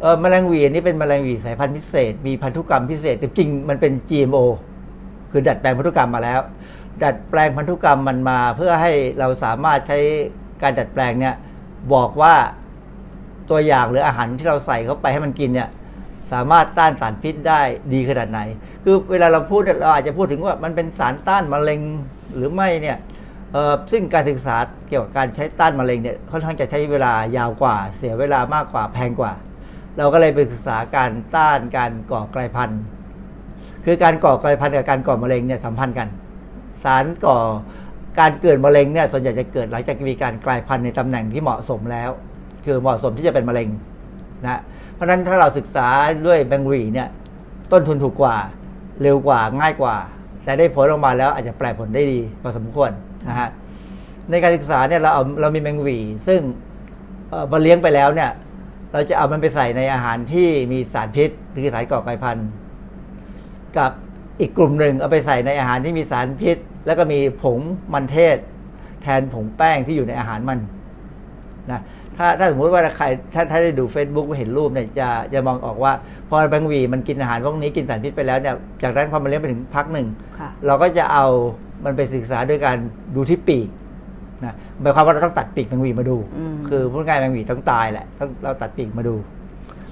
[0.00, 4.44] เออมแมลงวีนนี้เป็นมแมลงวีสายพันธุ์พิเศษ มีพันธุกรรมพิเศษแต่จริงมันเป็น GMO
[5.30, 6.40] คือดัดแปลงพันธุกรรมมาแล้ว
[7.04, 9.98] ดัดแปลงพันธุกรรมมันมา เพื่อให้เราสามารถใช้
[10.62, 11.34] การดัดแปลงเนี่ย
[11.94, 12.34] บอกว่า
[13.50, 15.68] ตัวอย่างหรืออาหารที่เราใส่เข้าไปให้มันกินเนี่ย
[16.32, 17.60] สามารถต้านสารพิษได้
[17.92, 18.40] ดีขนาดไหน
[18.84, 21.80] คือเวลาเราพูดเราอาจจะพูดถึงว่ามันเป็นสารต้านมะเร็ง
[22.36, 22.98] หรือไม่เนี่ย
[23.90, 24.56] ซึ่งการศึกษา
[24.88, 29.32] เกี่ยวกับการใช้ต้านมะเร็งเนี่ยค่อนข้างจะใช้เวลายาวกว่า เสียเวลามากกว่าแพงกว่า
[29.98, 32.80] เราก็เลยไปศึกษาการต้านการก่อกลายพันธุ์
[33.84, 36.08] คือการก่อกลายพันธุ์กับการก่อมะเร็งเนี่ยสัมพันธ์กัน
[36.84, 37.38] สารก่อ
[38.20, 42.10] การเกิดมะเร็งเนี่ยส่วนใหญ่จะเกิดหลังจากมีการกลายพันธุ์ในตำแหน่งที่เหมาะสมแล้ว
[42.64, 43.68] คือเหมาะสมที่จะเป็นมะเร็ง
[44.44, 44.60] นะ
[44.94, 45.86] เพราะฉะนั้นถ้าเราศึกษา
[46.26, 47.08] ด้วยแบงวีเนี่ย
[47.72, 48.36] ต้นทุนถูกกว่า
[49.02, 49.96] เร็วกว่าง่ายกว่า
[50.44, 52.90] แต่ได้ผลออกมาแล้วอาจจะแปลผลได้ดีพอสมควร
[53.28, 53.48] นะฮะ
[54.30, 56.40] ในการศึกษาเนี่ยเราเอาเรามีแมงหวีซึ่ง
[57.28, 58.30] เอ่อมาเลี้ยงไปแล้วเนี่ย
[58.92, 61.30] เราจะเอามันไปใส่ในอาหารที่มีสารพิษ
[61.62, 62.48] คือสารก่อไกลพันธุ์
[63.78, 63.92] กับ
[64.40, 66.56] อีกกลุ่มหนึ่งเอาไปใส่ในอาหารที่มีสารพิษ
[66.86, 67.58] แล้วก็มีผง
[67.94, 68.36] มันเทศ
[69.02, 70.58] แทนผงแป้งที่อยู่ในอาหารมัน
[71.70, 71.80] นะ
[72.16, 75.92] ถ้าถ้าสมมติว่าใครถ้าถ้าได้ดู Facebook เห็นรูปเนี่ยจะจะมองออกว่า
[76.28, 80.06] พอแบงหวีมันกินอาหารพวกนี้กินสารพิษไปแล้วเนี่ยจากนั้นพอมันเลี้ยงไปถึงพักหนึ่ง
[80.38, 81.26] ค่ะเราก็จะเอา
[81.84, 82.76] มันไปศึกษาด้วยการ
[83.14, 83.68] ดูที่ปีก
[84.44, 89.14] นะหมายความว่าเราต้องตัดปีกแมงหวีมาดูอืมคือพูดง่ายๆแมงหวีต้องตายแหละต้องเราตัดปีกมาดู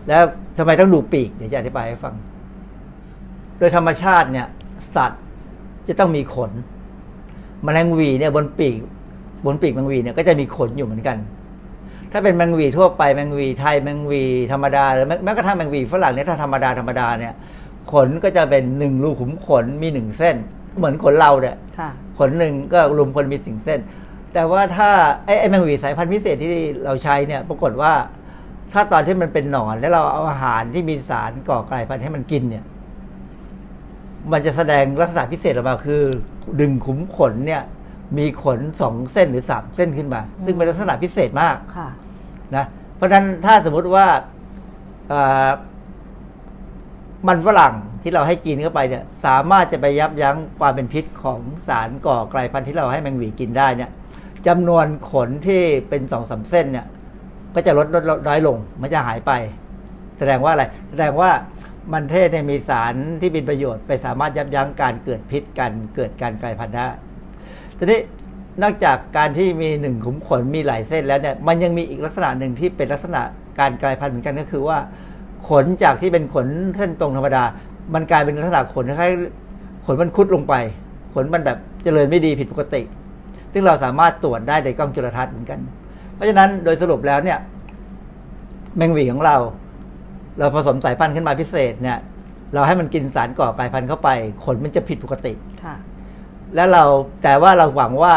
[0.09, 0.22] แล้ว
[0.59, 2.14] ทำไมต้องดูปีกเดี๋ยวจะอธิบายให้ฟัง
[3.59, 4.47] โดยธรรมชาติเนี่ย
[4.95, 5.22] สัตว์
[5.89, 6.51] จะต้องมีขน
[7.64, 8.78] แมลงหวีเนี่ยบนปีก
[9.47, 11.16] บนปีกแมงหวีเนี่ยก็จะมีขนอยู่เหมือนกัน
[12.12, 14.22] ถ้าเป็นแมงหวีทั่วไปแมงหวีไทยแมงหวี
[14.53, 17.34] ธรรมดาหรือแม้แม้กระทั่งแมงหวีฝรั่งเนี่ยถ้าธรรมดาธรรมดาเนี่ย
[17.93, 20.36] ขนก็จะเป็นหนึ่งรูขุมขนมีหนึ่งเส้น
[20.76, 23.80] เหมือนขนเราเนี่ยค่ะขนหนึ่งก็รวมคนมีสิ่งเส้น
[24.34, 24.90] แต่ว่าถ้า
[25.24, 26.50] ไอ้ไอ้แมงหวีสายพันธุ์พิเศษที่
[26.84, 27.92] เราใช้เนี่ยปรากฏว่า
[28.72, 32.64] ถ้าตอนที่มันเป็นหนอนแล้วเราเอาอาหารที่มีสารก่อกลายพันธุ์ให้มันกินเนี่ย
[34.32, 36.02] มันจะแสดงลักษณะพิเศษออกมาคือ
[36.60, 37.62] ดึงขุมขนเนี่ย
[38.18, 41.88] มีขนสองเส้นหรือสามเส้นขึ้นมา ซึ่งเป็นลักษณะพิเศษมากค่ะ
[42.56, 42.64] นะ
[42.96, 44.06] เพราะฉะนั้นถ้าสมมุติว่า
[45.08, 45.48] เอ่อ
[47.26, 53.90] มันฝรั่งที่เราให้กินเข้าไปเนี่ยสามารถจะไปยับยั้งความเป็นพิษของสารก่อไกลพันธุ์ที่เราให้แมงหวีกินได้เนี่ย
[54.46, 56.86] จำนวนขนที่เป็นสองสามเส้นเนี่ย
[57.54, 59.32] ก็จะลดลดลดน้อยลงมันจะหายไป
[60.18, 61.30] แสดงว่าอะไร แสดงว่า
[61.92, 66.86] มันเทศเนี่ยมีสารที่เป็นประโยชน์ ไปสามารถยับยั้งการเกิดพิษการเกิดการกลายพันธุ์ได้
[67.78, 68.00] ทีนี้
[68.62, 73.22] นอกจากการที่มีหนึ่งขุมขนมีหลายเส้นแล้วเนี่ยมันยังมีอีกลักษณะหนึ่งที่เป็นลักษณะ
[73.60, 74.78] การกลายพันธุ์เหมือนกันก็คือว่า
[75.49, 77.45] ขนจากที่เป็นขนเส้นตรงธรรมดา
[77.95, 80.55] มันกลายเป็นลักษณะขนคล้ายๆขนมันคุดลงไป
[81.14, 82.82] ขนมันแบบเจริญไม่ดีผิดปกติ
[83.53, 85.59] ซึ่งเราสามารถตรวจได้ในกล้องจุลทรรศน์เหมือนกัน
[86.14, 87.39] เพราะฉะนั้นโดยสรุปแล้วเนี่ย
[88.76, 89.36] แมงหวีของเรา
[90.39, 91.99] เราผสมสายพันธุ์ขึ้นมาพิเศษเนี่ย
[92.55, 94.09] เราให้มันกินสารก่อกลายพันธุ์เข้าไป
[94.45, 95.32] ขนมันจะผิดปกติ
[95.64, 95.74] ค่ะ
[96.55, 96.84] แล้วเรา
[97.22, 98.14] แต่ว่าเราหวังว่า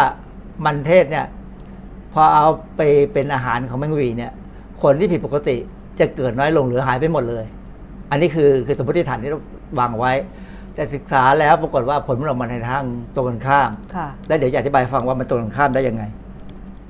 [0.66, 1.26] มันเทศเนี่ย
[2.14, 2.46] พอเอา
[2.78, 2.82] ไป
[3.14, 4.32] เป็นอาหารของแมงหวีเนี่ย
[4.82, 5.58] ขนที่ผิดปกติ
[6.00, 7.46] จะเกิดน้อยลงหรือหายไปหมดเลย
[8.12, 9.42] อันนี้คือคือสมมติฐานที่เรา
[9.80, 10.14] วางไว้
[10.76, 12.84] แต่ศึกษาแล้วปรากฏว่าผลมันออกมาในทาง
[13.16, 16.04] ตรงกันข้ามค่ะแล้วเดี๋ยวจะอธิบายฟังว่ามันตรงกันข้ามได้ยังไง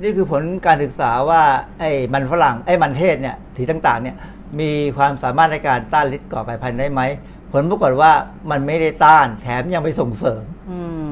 [0.02, 1.42] นี่คือผลการศึกษาว่า
[1.80, 4.16] ไอ้มันฝรั่งไอ้มันเทศเนี่ยสีต่างๆเนี่ย
[4.60, 7.02] มีความสามารถในการต้านฤทธิ์ก่อไก่พันธุ์ได้ไหม
[7.52, 8.12] ผลปรากฏว่า
[8.52, 10.80] มันไม่ได้ต้านแถมยังไปส่งเสริมอื
[11.10, 11.12] ม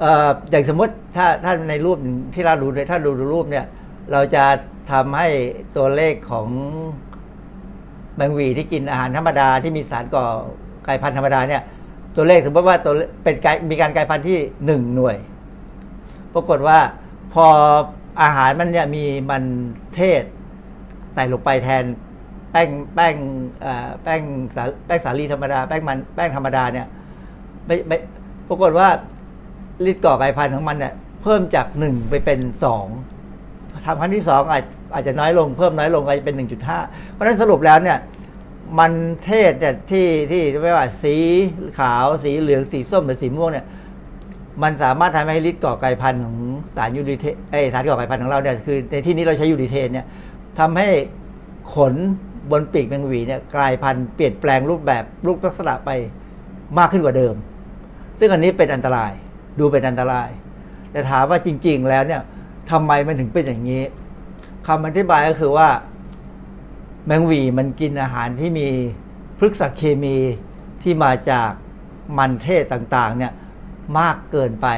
[0.00, 1.98] เอ่ออย่างสมมติถ้าถ้าในรูป
[2.34, 3.66] ที่เราดูเลยถ้าดูดูรูปเนี่ย
[4.12, 4.44] เราจะ
[4.92, 5.28] ทำให้
[5.76, 6.46] ตัวเลขของ
[8.20, 10.24] แมงวีที่กินอาหารธรรมดาที่มีสารก่อ
[10.86, 11.62] กลายพันธุ์ธรรมดาเนี่ย
[12.16, 12.94] ตัวเลขสมมติว่าตัว
[13.24, 15.16] เป็นกายมีการกลายพันธุ์ที่หนึ่งหน่วย
[16.34, 16.78] ปรากฏว่า
[17.34, 17.46] พอ
[18.22, 19.44] อาหารมันเนี่ยมีมัน
[19.96, 20.22] เทศ
[21.14, 21.84] ใส่ลงไปแทน
[22.50, 23.14] แป้งแป้ง
[23.60, 24.20] เอ่อแป้ง
[24.54, 26.86] สาแป้งสาลีธรรมดาแป้งมันแป้งธรรมดาเนี่ย
[27.66, 27.96] ไม่ไม่
[28.48, 28.88] ปรากฏว่า
[29.90, 32.86] ฤทธิ์ก่อไกลพันธุ์ของมันเนี่ยเพิ่มจากหนึ่งไปเป็นสอง
[33.84, 34.64] ทำครั้งที่สองอาจ
[34.94, 36.36] อาจจะน้อยลงเพิ่มน้อยลงอาจจะเป็น
[36.74, 37.98] 1.5 เพราะฉะนั้นสรุปแล้วเนี่ย
[38.78, 38.92] มัน
[39.24, 41.16] เทศเนี่ยที่ที่ไม่ว่าสี
[41.78, 43.66] ขาวสีเหลืองสีส้มหรือสีม่วงเนี่ย
[44.62, 46.36] มันสามารถทำให้ฤทธิ์ก่อไกลพันธุ์ของ
[46.74, 50.06] สารยูริเทไอสารก่อไกลพันธุ์ของเราเนี่ยคือในที่นี้เราใช้ยูริเทนเนี่ย
[50.58, 50.88] ทำให้
[51.74, 51.94] ขน
[52.50, 55.90] บนปีกแมงวีเนี่ยกลายพันธุ์เปลี่ยนแปลงรูปแบบรูปลักษณะไป
[56.78, 57.34] มากขึ้นกว่าเดิม
[58.18, 59.12] ซึ่งอันนี้เป็นอันตราย
[59.58, 60.30] ดูเป็นอันตราย
[60.92, 62.20] แต่ถามว่าจริง ๆ แล้วเนี่ย
[62.70, 63.82] ทำไมมันถึงเป็นอย่างนี้
[64.66, 65.68] คำอธิบายก็คือว่า
[67.06, 68.68] แมงวีมันกินอาหารที่มี
[69.38, 70.16] พฤกษเคมี
[70.82, 71.50] ที่มาจาก
[72.18, 73.32] มันเทศต่างๆ เนี่ย
[73.98, 74.68] มากเกินไป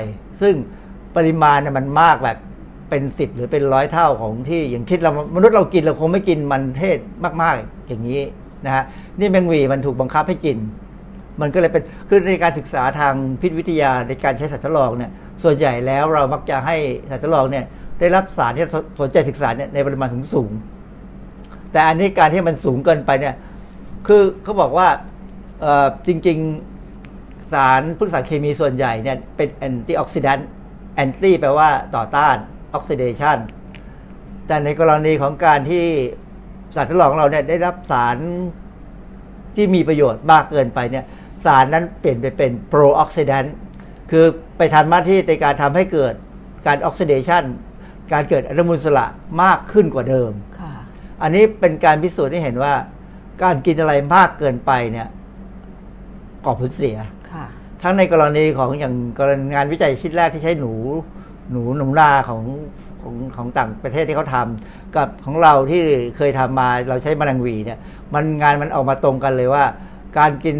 [0.41, 0.55] ซึ่ง
[1.17, 2.39] ปริมาณเนี่ยมันมากแบบ
[2.91, 6.99] เป็นสิบหรือเป็นร้อยเท่าของที่อย่างเช่เรามนุษย์เรากินเราคงไม่กินมันเทศ
[7.43, 8.21] มากๆ อย่างนี้
[8.67, 8.85] นะฮะ
[9.19, 10.59] นี่แมงวีมันถูกบังคับให้กิน
[11.41, 15.11] มันก็เลยเป็นคือในการศึกษาทางพิษวิทยาในการใช้สัตว์ทดลองเนี่ย
[15.43, 16.77] ส่วนใหญ่แล้วเรามักจะให้
[17.11, 17.65] สัตว์ทดลองเนี่ย
[18.03, 18.65] ได้รับสารที่
[19.01, 20.51] สนใจศึกษาเนี่ยในปริมาณสูงสูง
[21.73, 23.35] แต่อันนี้การที่มันสูงเกินไปเนี่ย
[24.07, 24.89] คือเขาบอกว่า
[26.07, 26.39] จริง
[26.95, 32.37] ๆสารพฤกษเคมีส่วนใหญ่เนี่ยเป็น antioxidant anti แปลว่าต่อต้าน
[32.75, 33.37] ออกซิเดชัน
[34.47, 35.85] แต่ในกรณีของการที่
[36.75, 38.17] สัตว์ทดลองของเราเนี่ยได้รับสาร
[39.55, 41.05] ที่มีประโยชน์มากเกินไปเนี่ย
[41.45, 43.55] สารนั้นเปลี่ยนไปเป็น prooxidant
[44.11, 44.25] คือ
[44.57, 46.15] ไปทำหน้าที่ในการทำให้เกิด
[46.67, 47.45] การออกซิเดชัน
[48.13, 49.07] การเกิดอนุมูลอิสระ
[49.43, 50.33] มากขึ้นกว่าเดิม
[51.23, 52.75] อันนี้เป็นการพิสูจน์ให้เห็นว่า
[53.43, 55.09] การกินอะไรมากเกินไปเนี่ย
[56.45, 56.97] ก่อผลเสีย
[57.83, 60.73] ทั้งในกรณีของอย่างกรณีงานวิจัยชิ้นแรกที่ใช้หนู
[61.51, 62.43] หนูหนูนาของ
[63.03, 65.83] ของของต่างประเทศที่เขาทำกับของเราที่
[66.17, 67.79] เคยทำมาเราใช้มะลังวีเนี่ย
[68.15, 69.65] มันงานมันออกมาตรงกันเลยว่า
[70.19, 70.57] การกิน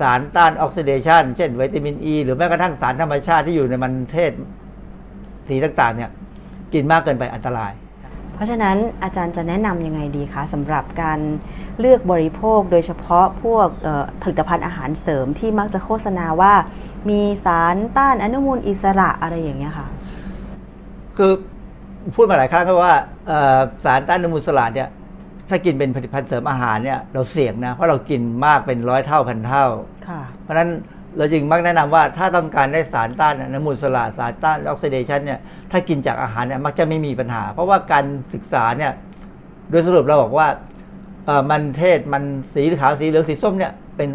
[0.00, 4.32] สารต้านออกซิเดชันเช่นวิตามินอ e, ีหรือแม้กระทั่งสารธรรมชาติที่อยู่ในมันเทศ
[5.48, 6.10] สีต่างๆเนี่ย
[6.72, 7.72] กินมากเกินไปอันตราย
[8.34, 11.20] เพราะฉะนั้นอาจารย์จะแนะนำยังไงดีคะสำหรับการ
[11.80, 13.68] เลือกบริโภคโดยเฉพาะพวก
[14.22, 16.52] ผลิตภัณฑ์อาหารเสริมที่มักจะโฆษณาว่า
[17.10, 19.88] มีสารต้านอนุมูลอิสระอะไรอย่างเงี้ยค่ะ
[21.16, 21.32] คือ
[22.14, 22.94] พูดมาหลายครั้งก็ว่า
[23.84, 24.88] สารต้านอนุมูลอิสระเนี่ย
[25.48, 29.66] ถ้ากินเป็นผลิตภัณฑ์เสริมอาหารเนี่ยเราเสี่ยงนะเพราะเรากินมากเป็นร้อยเท่าพันเท่า
[30.42, 30.70] เพราะฉะนั้น
[31.18, 35.40] เราจึงมักแนะนำว่าถ้าต้องการได้สารต้านอนุมูลอิสระสารต้านออกซิเดชันเนี่ย
[35.70, 38.04] ถ้ากินจากอาหารเนี่ยมักจะไม่มีปัญหา เพราะว่าการ
[38.34, 38.92] ศึกษาเนี่ย
[39.70, 40.48] โดยสรุปเราบอกว่า
[41.50, 42.22] มันเทศมัน
[42.54, 44.08] สีขาวสีเหลืองสีส้มเนี่ยเป็น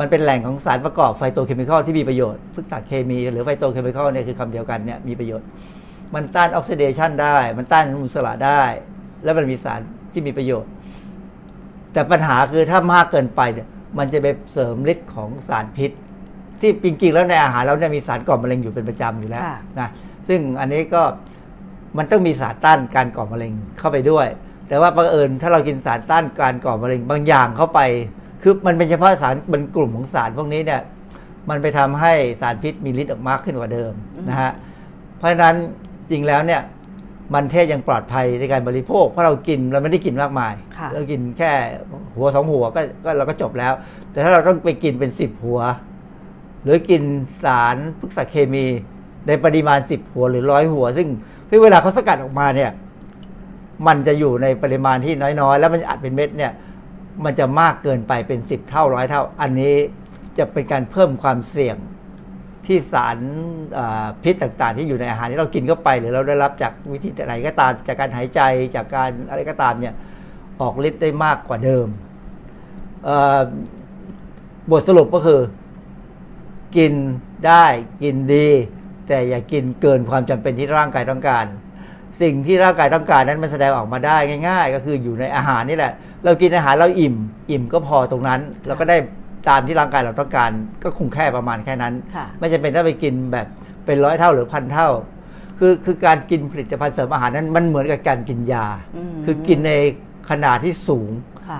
[0.00, 5.46] มันเป็นแหล่งของสารประกอบ phytochemical ที่มีประโยชน์พฤกษเคมี หรือ phytochemical เนี่ยคือคำเดียวกันเนี่ยมีประโยชน์
[6.14, 8.62] มันต้านออกซิเดชันได้ มันต้านอนุมูลอิสระได้
[9.24, 9.80] และมันมีสาร
[10.12, 10.70] ที่มีประโยชน์
[11.92, 15.90] แต่ปัญหาคือถ้ามากเกินไปเนี่ยมันจะไปเสริมฤทธิ์ของสารพิษ
[16.60, 19.42] ที่จริงๆแล้วในอาหารเราเนี่ยมีสารก่อมะเร็งอยู่เป็นประจำอยู่แล้ว
[19.80, 19.88] นะ
[20.28, 21.02] ซึ่งอันนี้ก็
[21.98, 24.26] มันต้องมีสารต้านการก่อมะเร็งเข้าไปด้วย
[24.68, 27.80] แต่ว่าบังเอิญถ้าเรากินสารต้านการก่อมะเร็งบางอย่างเข้าไป
[28.42, 30.80] คือมันเป็นเฉพาะสารเป็นกลุ่มของสารพวกนี้เนี่ย
[31.48, 33.92] มันไปทำให้สารพิษมีฤทธิ์ออกมากขึ้นกว่าเดิม
[34.28, 34.50] นะฮะ
[35.16, 35.54] เพราะฉะนั้น
[36.10, 36.62] จริงแล้วเนี่ย
[37.34, 40.54] มันเทศยังปลอดภัยในการบริโภค เพราะเรากินเราไม่ได้กินมากมาย
[40.94, 41.50] เรากินแค่
[42.16, 43.72] หัวสองหัวก็ก็เราก็จบแล้ว
[44.12, 45.87] แต่ถ้าเราต้องไปกินเป็นสิบหัวห
[46.68, 47.02] รือกิน
[47.44, 48.66] สารพฤกษเคมี
[49.26, 51.08] ในปริมาณสิบหัวหรือร้อยหัวซึ่ง
[51.62, 52.70] เวลาเขาสกัดออกมาเนี่ย
[53.86, 56.52] มันจะอยู่ในปริมาณที่น้อยๆ แล้วมันอัดเป็นเม็ดเนี่ย
[57.24, 59.74] มันจะมากเกินไปเป็นสิบเท่าร้อยเท่า อันนี้
[60.38, 61.76] จะเป็นการเพิ่มความเสี่ยง
[62.66, 63.18] ที่สาร
[64.22, 68.40] พิษต่างๆ ที่อยู่ในอาหารที่เรากินเข้าไปหรือเราได้รับจากวิธีไหนก็ตามจากการหายใจ
[68.76, 69.94] จากการอะไรก็ตามเนี่ย
[70.60, 71.86] ออกฤทธิ์ได้มากกว่าเดิม
[74.70, 75.40] บทสรุปก็คือ
[76.76, 76.92] กิน
[77.46, 77.64] ได้
[78.02, 78.48] กินดี
[79.08, 81.46] แต่อย่ากินเกินความจำเป็นที่ร่างกายต้องการ
[82.20, 84.16] สิ่งที่ร่างกายต้องการนั้นมันแสดงออกมาได้
[84.48, 85.92] ง่าย ๆ ก็คืออยู่ในอาหารนี่แหละ
[86.24, 87.16] เรากินอาหารเราอิ่ม
[87.50, 88.96] อิ่มก็พอตรงนั้น เราก็ได้
[89.48, 90.50] ตามที่ร่างกายเราต้องการ
[90.82, 91.94] ก็คงแค่ประมาณแค่นั้น
[92.38, 93.46] ไม่จำเป็นต้องไปกินแบบ
[93.86, 94.88] เป็นร้อยเท่าหรือพันเท่า
[95.58, 98.66] คือคือการกินผลิตภัณฑ์เสริมอาหารนั้นมันเหมือนกับการกินยา
[99.24, 99.72] คือกินใน
[100.30, 101.10] ขนาดที่สูง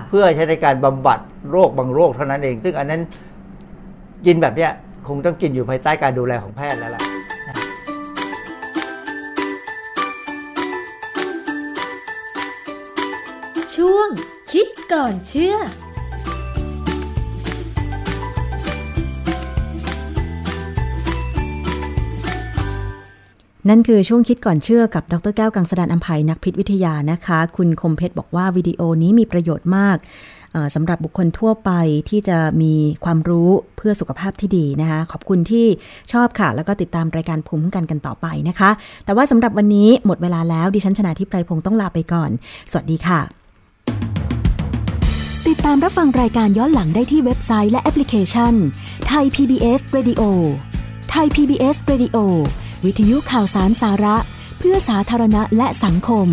[0.09, 1.19] เพื่อใช้ในการบำบัด
[1.51, 3.01] โรคบางโรคเท่านั้นเอง ซึ่งอันนั้น
[4.25, 4.71] กินแบบเนี้ย
[5.09, 7.01] คงต้องกินอยู่ภายใต้การดูแลของแพทย์แล้วล่ะ
[13.75, 14.07] ช่วง
[14.51, 15.55] คิดก่อนเชื่อ
[23.69, 29.97] นั่นคือช่วงคิดก่อนเชื่อกับดรแก้วกังสดานอัมภัยนักพิษวิทยานะคะ คุณคมเพชรบอกว่าวิดีโอนี้มีประโยชน์มาก
[30.75, 31.71] สำหรับบุคคลทั่วไป
[32.09, 32.73] ที่จะมี
[33.05, 35.67] ความรู้เพื่อสุขภาพที่ดีนะคะ ขอบคุณที่
[36.11, 38.69] ชอบค่ะ แล้วก็ติดตามรายการภูมิคุ้มกันกันต่อไปนะคะ
[39.05, 42.29] แต่ว่าสำหรับวันนี้หมดเวลาแล้วดิฉันชนะทิพไพรพงศ์ต้องลาไปก่อน
[42.71, 43.19] สวัสดีค่ะ
[45.47, 48.53] ติดตามรับฟังรายการย้อนหลังได้ที่เว็บไซต์และแอปพลิเคชัน
[49.07, 50.21] ไทย PBS Radio
[51.11, 52.17] ไทย PBS Radio
[52.85, 54.15] วิทยุข่าวสารสาระ
[54.59, 56.27] เพื่อสาธารณะและสังคม